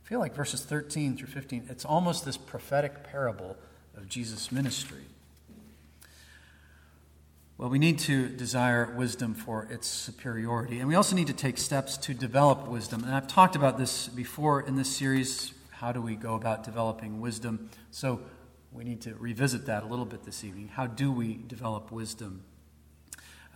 I 0.05 0.09
feel 0.09 0.19
like 0.19 0.35
verses 0.35 0.63
13 0.63 1.17
through 1.17 1.29
15, 1.29 1.67
it's 1.71 1.85
almost 1.85 2.25
this 2.25 2.37
prophetic 2.37 3.05
parable 3.05 3.57
of 3.97 4.09
Jesus' 4.09 4.51
ministry. 4.51 5.05
Well, 7.59 7.71
we 7.71 7.79
need 7.79 7.99
to 8.01 8.29
desire 8.29 8.92
wisdom 8.99 9.33
for 9.33 9.66
its 9.71 9.87
superiority. 9.87 10.81
And 10.81 10.88
we 10.88 10.95
also 10.95 11.16
need 11.16 11.29
to 11.29 11.33
take 11.33 11.57
steps 11.57 11.97
to 11.97 12.12
develop 12.12 12.69
wisdom. 12.69 13.03
And 13.03 13.14
I've 13.14 13.27
talked 13.27 13.57
about 13.57 13.79
this 13.79 14.09
before 14.09 14.61
in 14.61 14.77
this 14.77 14.95
series. 14.95 15.55
How 15.71 15.90
do 15.90 16.03
we 16.03 16.16
go 16.16 16.35
about 16.35 16.64
developing 16.64 17.19
wisdom? 17.19 17.71
So 17.90 18.21
we 18.73 18.85
need 18.85 19.01
to 19.03 19.14
revisit 19.14 19.64
that 19.66 19.85
a 19.85 19.87
little 19.87 20.05
bit 20.05 20.23
this 20.23 20.45
evening. 20.45 20.69
How 20.69 20.87
do 20.87 21.11
we 21.11 21.40
develop 21.47 21.90
wisdom? 21.90 22.45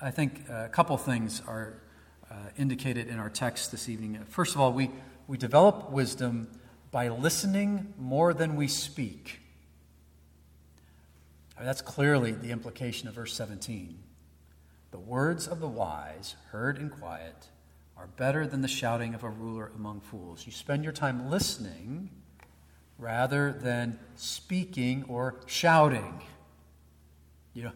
I 0.01 0.11
think 0.11 0.49
a 0.49 0.71
couple 0.71 0.97
things 0.97 1.43
are 1.47 1.75
uh, 2.31 2.37
indicated 2.57 3.07
in 3.07 3.19
our 3.19 3.29
text 3.29 3.71
this 3.71 3.87
evening. 3.87 4.19
First 4.31 4.55
of 4.55 4.63
all, 4.63 4.73
we, 4.73 4.91
we 5.27 5.37
develop 5.37 5.91
wisdom 5.91 6.49
by 6.91 7.09
listening 7.09 7.93
more 7.99 8.33
than 8.33 8.57
we 8.57 8.67
speak 8.67 9.40
mean, 11.61 11.67
that's 11.67 11.83
clearly 11.83 12.33
the 12.33 12.51
implication 12.51 13.07
of 13.07 13.15
verse 13.15 13.35
17. 13.35 13.99
The 14.91 14.99
words 14.99 15.47
of 15.47 15.61
the 15.61 15.69
wise, 15.69 16.35
heard 16.51 16.79
in 16.79 16.91
quiet, 16.91 17.49
are 17.97 18.07
better 18.07 18.47
than 18.47 18.63
the 18.63 18.69
shouting 18.69 19.15
of 19.15 19.23
a 19.23 19.29
ruler 19.29 19.71
among 19.77 20.01
fools. 20.01 20.47
You 20.47 20.53
spend 20.53 20.85
your 20.85 20.93
time 20.93 21.31
listening 21.31 22.11
rather 22.99 23.53
than 23.53 23.99
speaking 24.17 25.05
or 25.07 25.37
shouting. 25.47 26.23
You 27.53 27.65
know, 27.65 27.73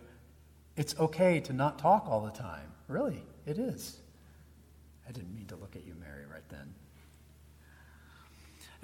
it's 0.77 0.99
okay 0.99 1.41
to 1.41 1.53
not 1.53 1.79
talk 1.79 2.07
all 2.09 2.23
the 2.23 2.31
time. 2.31 2.73
Really, 2.89 3.23
it 3.47 3.59
is. 3.59 3.99
I 5.07 5.13
didn't 5.13 5.35
mean 5.35 5.47
to 5.47 5.57
look 5.57 5.77
at 5.77 5.85
you. 5.87 5.95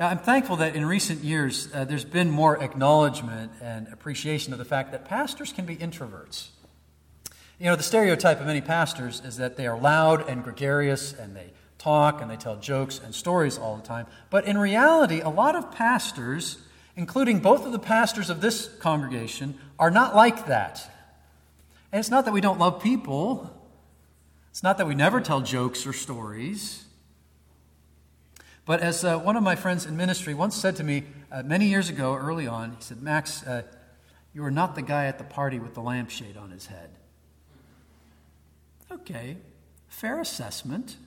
Now, 0.01 0.09
I'm 0.09 0.19
thankful 0.19 0.57
that 0.57 0.75
in 0.75 0.87
recent 0.87 1.23
years 1.23 1.69
uh, 1.75 1.85
there's 1.85 2.07
been 2.07 2.31
more 2.31 2.57
acknowledgement 2.63 3.53
and 3.61 3.87
appreciation 3.89 4.55
of 4.55 4.59
the 4.59 4.65
fact 4.65 4.93
that 4.93 5.05
pastors 5.05 5.53
can 5.53 5.67
be 5.67 5.77
introverts. 5.77 6.49
You 7.59 7.67
know, 7.67 7.77
the 7.77 7.83
stereotype 7.83 8.41
of 8.41 8.47
many 8.47 8.63
pastors 8.63 9.21
is 9.23 9.37
that 9.37 9.59
they 9.59 9.67
are 9.67 9.79
loud 9.79 10.27
and 10.27 10.43
gregarious 10.43 11.13
and 11.13 11.37
they 11.37 11.53
talk 11.77 12.23
and 12.23 12.31
they 12.31 12.39
tell 12.39 12.57
jokes 12.57 12.99
and 12.99 13.15
stories 13.15 13.59
all 13.59 13.77
the 13.77 13.83
time. 13.83 14.07
But 14.31 14.47
in 14.47 14.57
reality, 14.57 15.21
a 15.21 15.29
lot 15.29 15.55
of 15.55 15.71
pastors, 15.71 16.57
including 16.97 17.41
both 17.41 17.67
of 17.67 17.73
the 17.73 17.79
pastors 17.79 18.31
of 18.31 18.41
this 18.41 18.75
congregation, 18.79 19.59
are 19.79 19.91
not 19.91 20.17
like 20.17 20.47
that. 20.47 20.91
And 21.93 22.01
it's 22.01 22.09
not 22.09 22.25
that 22.25 22.33
we 22.33 22.41
don't 22.41 22.59
love 22.59 22.83
people, 22.83 23.55
it's 24.49 24.63
not 24.63 24.79
that 24.79 24.87
we 24.87 24.95
never 24.95 25.21
tell 25.21 25.43
jokes 25.43 25.87
or 25.87 25.93
stories. 25.93 26.87
But 28.71 28.83
as 28.83 29.05
uh, 29.05 29.19
one 29.19 29.35
of 29.35 29.43
my 29.43 29.57
friends 29.57 29.85
in 29.85 29.97
ministry 29.97 30.33
once 30.33 30.55
said 30.55 30.77
to 30.77 30.85
me 30.85 31.03
uh, 31.33 31.43
many 31.43 31.67
years 31.67 31.89
ago, 31.89 32.15
early 32.15 32.47
on, 32.47 32.71
he 32.71 32.77
said, 32.79 33.03
Max, 33.03 33.45
uh, 33.45 33.63
you 34.33 34.45
are 34.45 34.51
not 34.53 34.77
the 34.77 34.83
guy 34.83 35.07
at 35.07 35.19
the 35.19 35.25
party 35.25 35.59
with 35.59 35.75
the 35.75 35.81
lampshade 35.81 36.37
on 36.37 36.53
his 36.53 36.67
head. 36.67 36.91
Okay, 38.89 39.39
fair 39.89 40.21
assessment. 40.21 40.99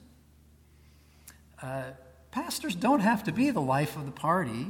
Uh, 1.62 1.84
pastors 2.32 2.74
don't 2.74 3.00
have 3.00 3.24
to 3.24 3.32
be 3.32 3.48
the 3.48 3.62
life 3.62 3.96
of 3.96 4.04
the 4.04 4.12
party. 4.12 4.66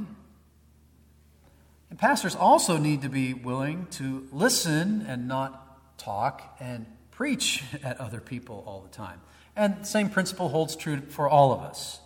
And 1.89 1.99
pastors 1.99 2.33
also 2.33 2.77
need 2.77 3.01
to 3.01 3.09
be 3.09 3.33
willing 3.33 3.87
to 3.91 4.25
listen 4.31 5.05
and 5.05 5.27
not 5.27 5.97
talk 5.97 6.55
and 6.61 6.85
preach 7.11 7.61
at 7.83 7.99
other 7.99 8.21
people 8.21 8.63
all 8.65 8.79
the 8.79 8.95
time. 8.95 9.19
And 9.53 9.81
the 9.81 9.85
same 9.85 10.09
principle 10.09 10.47
holds 10.47 10.77
true 10.77 11.01
for 11.09 11.27
all 11.27 11.51
of 11.51 11.59
us 11.59 11.99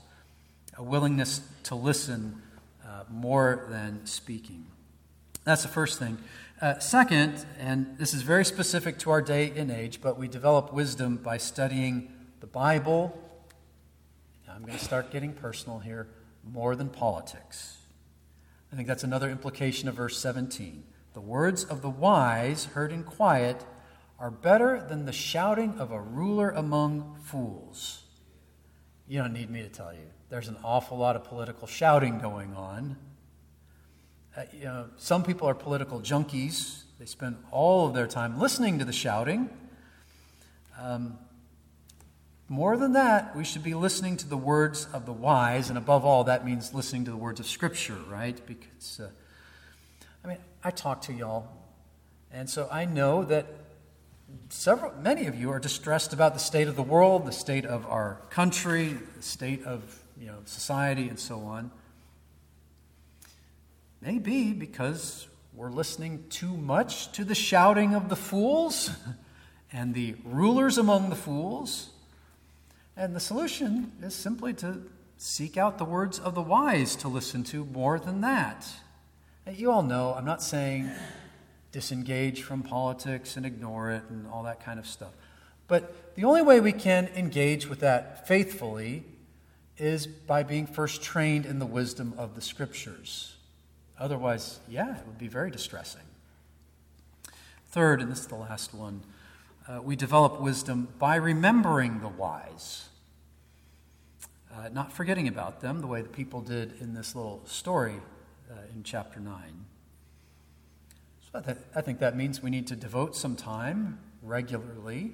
a 0.80 0.84
willingness 0.84 1.42
to 1.64 1.76
listen 1.76 2.42
uh, 2.88 3.04
more 3.12 3.66
than 3.70 4.06
speaking. 4.06 4.66
That's 5.44 5.62
the 5.62 5.68
first 5.68 6.00
thing. 6.00 6.18
Uh, 6.62 6.80
second, 6.80 7.46
and 7.60 7.98
this 7.98 8.14
is 8.14 8.22
very 8.22 8.46
specific 8.46 8.98
to 9.00 9.12
our 9.12 9.22
day 9.22 9.52
and 9.58 9.70
age, 9.70 10.00
but 10.02 10.18
we 10.18 10.30
develop 10.30 10.72
wisdom 10.72 11.18
by 11.18 11.38
studying 11.38 12.10
the 12.40 12.48
Bible. 12.48 13.18
I'm 14.50 14.62
going 14.62 14.78
to 14.78 14.84
start 14.84 15.12
getting 15.12 15.34
personal 15.34 15.80
here 15.80 16.08
more 16.50 16.78
than 16.78 16.88
politics. 16.88 17.78
I 18.72 18.78
think 18.78 18.88
that's 18.88 19.04
another 19.04 19.30
implication 19.30 19.90
of 19.90 19.96
verse 19.96 20.18
17. 20.18 20.84
The 21.14 21.22
words 21.22 21.66
of 21.66 21.82
the 21.82 21.90
wise, 21.90 22.66
heard 22.66 22.94
in 22.94 23.04
quiet, 23.04 23.66
are 24.18 24.32
better 24.32 24.86
than 24.88 25.06
the 25.06 25.12
shouting 25.12 25.78
of 25.78 25.92
a 25.92 26.00
ruler 26.00 26.52
among 26.52 27.18
fools. 27.22 28.04
You 29.10 29.22
don't 29.22 29.34
need 29.34 29.50
me 29.50 29.62
to 29.62 29.70
tell 29.70 29.94
you 29.94 30.08
there's 30.30 30.48
an 30.48 30.58
awful 30.64 30.98
lot 30.98 31.16
of 31.16 31.24
political 31.24 31.68
shouting 31.68 32.20
going 32.20 32.54
on. 32.56 32.96
Uh, 34.38 34.44
you 34.54 34.66
know, 34.66 34.86
some 34.98 35.24
people 35.24 35.50
are 35.50 35.56
political 35.56 36.00
junkies. 36.02 36.84
They 37.00 37.06
spend 37.06 37.38
all 37.52 37.88
of 37.88 37.94
their 37.96 38.08
time 38.08 38.40
listening 38.40 38.80
to 38.80 38.86
the 38.86 38.94
shouting. 38.94 39.50
Um, 40.80 41.18
more 42.48 42.78
than 42.78 42.94
that, 42.94 43.36
we 43.36 43.44
should 43.44 43.64
be 43.64 43.74
listening 43.74 44.18
to 44.18 44.28
the 44.28 44.38
words 44.38 44.88
of 44.94 45.06
the 45.06 45.14
wise, 45.14 45.70
and 45.70 45.78
above 45.78 46.06
all, 46.06 46.24
that 46.26 46.46
means 46.46 46.74
listening 46.74 47.06
to 47.06 47.12
the 47.12 47.18
words 47.18 47.40
of 47.40 47.46
Scripture, 47.46 47.98
right? 48.10 48.40
Because, 48.46 49.00
uh, 49.00 49.10
I 50.24 50.28
mean, 50.28 50.38
I 50.64 50.72
talk 50.72 51.02
to 51.04 51.14
y'all, 51.14 51.48
and 52.32 52.50
so 52.50 52.68
I 52.72 52.86
know 52.86 53.24
that 53.26 53.46
several, 54.50 54.94
many 55.02 55.28
of 55.28 55.36
you 55.36 55.52
are 55.52 55.60
distressed 55.60 56.12
about 56.12 56.34
the 56.34 56.40
state 56.40 56.68
of 56.68 56.76
the 56.76 56.84
world, 56.84 57.28
the 57.28 57.32
state 57.32 57.66
of 57.66 57.86
our 57.86 58.22
country, 58.30 58.98
the 59.16 59.24
state 59.24 59.64
of 59.64 60.04
you 60.20 60.28
know, 60.28 60.40
society 60.46 61.08
and 61.08 61.20
so 61.20 61.40
on. 61.40 61.72
Maybe 64.02 64.54
because 64.54 65.28
we're 65.54 65.72
listening 65.72 66.26
too 66.30 66.56
much 66.56 67.12
to 67.14 67.24
the 67.24 67.36
shouting 67.36 67.96
of 67.96 68.10
the 68.10 68.16
fools 68.16 68.92
and 69.72 69.94
the 69.94 70.16
rulers 70.24 70.78
among 70.78 71.10
the 71.10 71.16
fools. 71.16 71.90
And 72.96 73.16
the 73.16 73.20
solution 73.20 73.92
is 74.02 74.14
simply 74.14 74.54
to 74.56 74.82
seek 75.18 75.58
out 75.58 75.78
the 75.78 75.86
words 75.86 76.20
of 76.20 76.36
the 76.36 76.42
wise 76.42 76.96
to 76.98 77.08
listen 77.08 77.44
to 77.46 77.66
more 77.66 78.00
than 78.00 78.22
that. 78.22 78.68
You 79.52 79.72
all 79.72 79.84
know, 79.84 80.14
I'm 80.14 80.26
not 80.26 80.44
saying 80.44 80.90
disengage 81.72 82.42
from 82.44 82.64
politics 82.64 83.38
and 83.38 83.46
ignore 83.46 83.92
it 83.92 84.04
and 84.10 84.28
all 84.28 84.44
that 84.44 84.64
kind 84.64 84.80
of 84.80 84.88
stuff. 84.88 85.12
But 85.68 86.16
the 86.16 86.24
only 86.24 86.42
way 86.42 86.60
we 86.60 86.72
can 86.72 87.10
engage 87.16 87.68
with 87.68 87.80
that 87.82 88.28
faithfully 88.28 89.04
is 89.80 90.06
by 90.08 90.44
being 90.44 90.68
first 90.68 91.02
trained 91.02 91.46
in 91.46 91.60
the 91.60 91.66
wisdom 91.66 92.14
of 92.18 92.36
the 92.36 92.42
scriptures. 92.42 93.36
Otherwise, 93.98 94.60
yeah, 94.70 94.98
it 94.98 95.06
would 95.06 95.18
be 95.18 95.28
very 95.28 95.50
distressing. 95.52 96.02
Third, 97.68 98.02
and 98.02 98.12
this 98.12 98.20
is 98.20 98.28
the 98.28 98.36
last 98.36 98.74
one, 98.74 99.02
uh, 99.68 99.82
we 99.82 99.96
develop 99.96 100.42
wisdom 100.42 100.88
by 100.98 101.16
remembering 101.16 102.00
the 102.00 102.08
wise, 102.08 102.90
uh, 104.56 104.70
not 104.70 104.92
forgetting 104.92 105.28
about 105.28 105.62
them 105.62 105.82
the 105.82 105.88
way 105.88 106.02
the 106.02 106.10
people 106.10 106.42
did 106.42 106.74
in 106.82 106.94
this 106.94 107.16
little 107.16 107.42
story 107.46 107.96
uh, 108.50 108.56
in 108.74 108.84
chapter 108.84 109.20
9. 109.20 109.34
So 111.32 111.44
I, 111.46 111.80
I 111.80 111.82
think 111.82 112.00
that 112.00 112.18
means 112.18 112.42
we 112.42 112.50
need 112.50 112.68
to 112.68 112.76
devote 112.76 113.16
some 113.16 113.36
time 113.36 114.00
regularly 114.24 115.14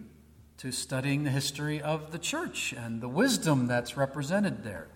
to 0.58 0.72
studying 0.72 1.24
the 1.24 1.30
history 1.30 1.82
of 1.82 2.12
the 2.12 2.20
church 2.20 2.74
and 2.74 3.02
the 3.02 3.10
wisdom 3.10 3.68
that's 3.68 3.98
represented 3.98 4.64
there. 4.64 4.88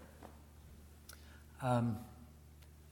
Um, 1.62 1.98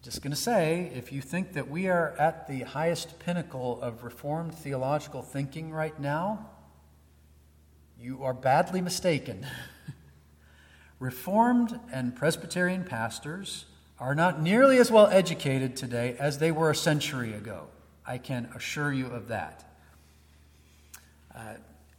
just 0.03 0.22
going 0.22 0.32
to 0.32 0.38
say, 0.38 0.91
if 0.93 1.11
you 1.11 1.22
think 1.22 1.53
that 1.53 1.70
we 1.70 1.88
are 1.88 2.15
at 2.20 2.47
the 2.47 2.61
highest 2.61 3.20
pinnacle 3.20 3.82
of 3.82 4.03
Reformed 4.03 4.53
theological 4.53 5.22
thinking 5.22 5.72
right 5.72 5.97
now, 5.99 6.49
you 7.99 8.24
are 8.24 8.34
badly 8.34 8.82
mistaken. 8.82 9.45
Reformed 10.99 11.80
and 11.91 12.15
Presbyterian 12.15 12.84
pastors 12.84 13.65
are 13.99 14.13
not 14.13 14.41
nearly 14.41 14.78
as 14.78 14.91
well 14.91 15.07
educated 15.07 15.76
today 15.76 16.15
as 16.20 16.38
they 16.38 16.51
were 16.51 16.70
a 16.70 16.76
century 16.76 17.34
ago. 17.34 17.68
I 18.05 18.18
can 18.18 18.49
assure 18.55 18.93
you 18.93 19.07
of 19.07 19.28
that. 19.30 19.63
Uh, 21.36 21.55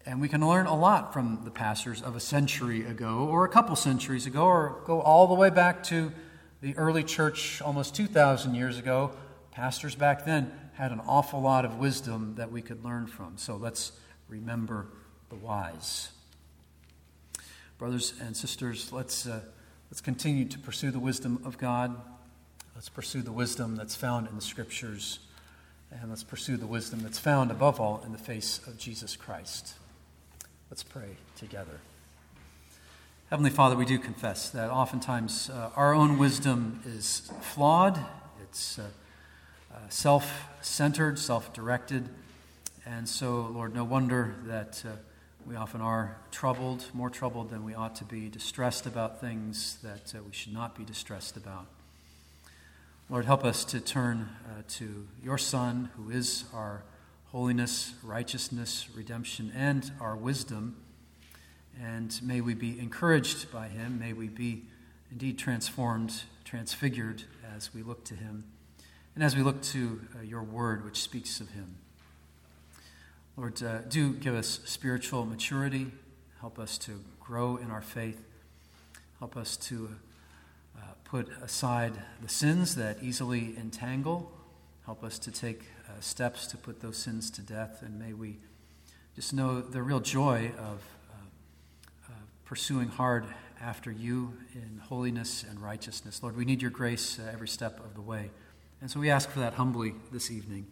and 0.09 0.23
we 0.23 0.29
can 0.29 0.41
learn 0.41 0.65
a 0.65 0.75
lot 0.75 1.13
from 1.13 1.41
the 1.45 1.51
pastors 1.51 2.01
of 2.01 2.17
a 2.17 2.21
century 2.21 2.83
ago, 2.83 3.29
or 3.31 3.45
a 3.45 3.49
couple 3.49 3.77
centuries 3.77 4.25
ago, 4.25 4.47
or 4.47 4.81
go 4.87 5.03
all 5.03 5.27
the 5.27 5.35
way 5.35 5.51
back 5.51 5.83
to 5.83 6.11
the 6.63 6.75
early 6.79 7.05
church 7.05 7.61
almost 7.61 7.95
2,000 7.95 8.55
years 8.55 8.79
ago. 8.79 9.11
Pastors 9.51 9.95
back 9.95 10.25
then 10.25 10.51
had 10.73 10.93
an 10.93 11.03
awful 11.07 11.43
lot 11.43 11.67
of 11.67 11.77
wisdom 11.77 12.37
that 12.37 12.51
we 12.51 12.63
could 12.63 12.83
learn 12.83 13.07
from. 13.07 13.37
So 13.37 13.57
let's 13.57 13.93
remember 14.31 14.87
the 15.29 15.35
wise. 15.37 16.09
Brothers 17.77 18.15
and 18.19 18.35
sisters, 18.35 18.91
let's, 18.91 19.27
uh, 19.27 19.41
let's 19.91 20.01
continue 20.01 20.47
to 20.47 20.59
pursue 20.59 20.91
the 20.91 20.99
wisdom 20.99 21.43
of 21.45 21.59
God. 21.59 21.95
Let's 22.75 22.89
pursue 22.89 23.21
the 23.21 23.33
wisdom 23.33 23.77
that's 23.77 23.95
found 23.95 24.27
in 24.29 24.37
the 24.37 24.41
scriptures. 24.41 25.19
And 25.91 26.09
let's 26.09 26.25
pursue 26.25 26.57
the 26.57 26.67
wisdom 26.67 27.01
that's 27.03 27.19
found 27.19 27.51
above 27.51 27.79
all 27.79 28.03
in 28.07 28.13
the 28.13 28.19
face 28.19 28.67
of 28.67 28.79
Jesus 28.79 29.15
Christ. 29.15 29.75
Let's 30.71 30.83
pray 30.83 31.17
together. 31.35 31.81
Heavenly 33.31 33.49
Father, 33.49 33.75
we 33.75 33.87
do 33.87 33.99
confess 33.99 34.51
that 34.51 34.71
oftentimes 34.71 35.49
uh, 35.49 35.71
our 35.75 35.95
own 35.95 36.19
wisdom 36.19 36.83
is 36.85 37.31
flawed, 37.41 37.99
it's 38.43 38.79
uh, 38.79 38.83
uh, 39.73 39.79
self 39.89 40.45
centered, 40.61 41.19
self 41.19 41.55
directed. 41.55 42.11
And 42.85 43.09
so, 43.09 43.51
Lord, 43.51 43.75
no 43.75 43.83
wonder 43.83 44.35
that 44.45 44.83
uh, 44.87 44.91
we 45.47 45.57
often 45.57 45.81
are 45.81 46.19
troubled, 46.31 46.85
more 46.93 47.09
troubled 47.09 47.49
than 47.49 47.65
we 47.65 47.73
ought 47.73 47.95
to 47.97 48.05
be, 48.05 48.29
distressed 48.29 48.85
about 48.85 49.23
things 49.23 49.79
that 49.83 50.15
uh, 50.15 50.23
we 50.23 50.35
should 50.35 50.53
not 50.53 50.77
be 50.77 50.85
distressed 50.85 51.39
about. 51.39 51.65
Lord, 53.09 53.25
help 53.25 53.43
us 53.43 53.65
to 53.67 53.81
turn 53.81 54.29
uh, 54.45 54.65
to 54.69 55.07
your 55.25 55.39
Son, 55.39 55.89
who 55.97 56.11
is 56.11 56.45
our 56.53 56.83
holiness, 57.33 57.93
righteousness, 58.03 58.89
redemption, 58.95 59.53
and 59.55 59.93
our 60.01 60.17
wisdom. 60.17 60.77
And 61.81 62.19
may 62.23 62.41
we 62.41 62.55
be 62.55 62.79
encouraged 62.79 63.53
by 63.53 63.69
him. 63.69 63.99
May 63.99 64.13
we 64.13 64.29
be 64.29 64.65
indeed 65.11 65.39
transformed, 65.39 66.23
transfigured 66.45 67.25
as 67.57 67.73
we 67.75 67.83
look 67.83 68.05
to 68.05 68.15
him, 68.15 68.45
and 69.15 69.23
as 69.23 69.37
we 69.37 69.43
look 69.43 69.63
to 69.63 70.01
uh, 70.17 70.23
your 70.23 70.43
word, 70.43 70.85
which 70.85 71.01
speaks 71.01 71.41
of 71.41 71.51
him. 71.51 71.77
Lord, 73.37 73.63
uh, 73.63 73.83
do 73.89 74.15
give 74.15 74.35
us 74.35 74.61
spiritual 74.65 75.25
maturity. 75.25 75.93
Help 76.41 76.59
us 76.59 76.79
to 76.79 77.01
grow 77.21 77.57
in 77.57 77.71
our 77.71 77.83
faith. 77.83 78.21
Help 79.19 79.37
us 79.37 79.57
to 79.57 79.91
uh, 80.77 80.81
put 81.05 81.29
aside 81.43 81.93
the 82.23 82.29
sins 82.29 82.75
that 82.77 83.03
easily 83.03 83.55
entangle. 83.57 84.33
Help 84.85 85.05
us 85.05 85.19
to 85.21 85.31
take 85.31 85.65
uh, 85.99 86.01
steps 86.01 86.47
to 86.49 86.57
put 86.57 86.81
those 86.81 86.97
sins 86.97 87.31
to 87.31 87.43
death. 87.43 87.83
And 87.83 87.99
may 87.99 88.13
we 88.13 88.39
just 89.15 89.35
know 89.35 89.61
the 89.61 89.83
real 89.83 90.01
joy 90.01 90.53
of 90.59 90.83
uh, 91.11 92.09
uh, 92.09 92.13
pursuing 92.45 92.89
hard 92.89 93.25
after 93.61 93.91
you 93.91 94.35
in 94.55 94.79
holiness 94.79 95.45
and 95.49 95.61
righteousness. 95.61 96.23
Lord, 96.23 96.37
we 96.37 96.45
need 96.45 96.63
your 96.63 96.71
grace 96.71 97.19
uh, 97.19 97.29
every 97.33 97.49
step 97.49 97.81
of 97.81 97.95
the 97.95 98.01
way. 98.01 98.31
And 98.81 98.91
so 98.91 99.01
we 99.01 99.11
ask 99.11 99.29
for 99.29 99.41
that 99.41 99.55
humbly 99.55 99.95
this 100.13 100.31
evening. 100.31 100.67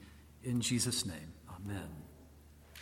In 0.44 0.60
Jesus' 0.60 1.04
name, 1.04 1.32
amen. 1.50 2.05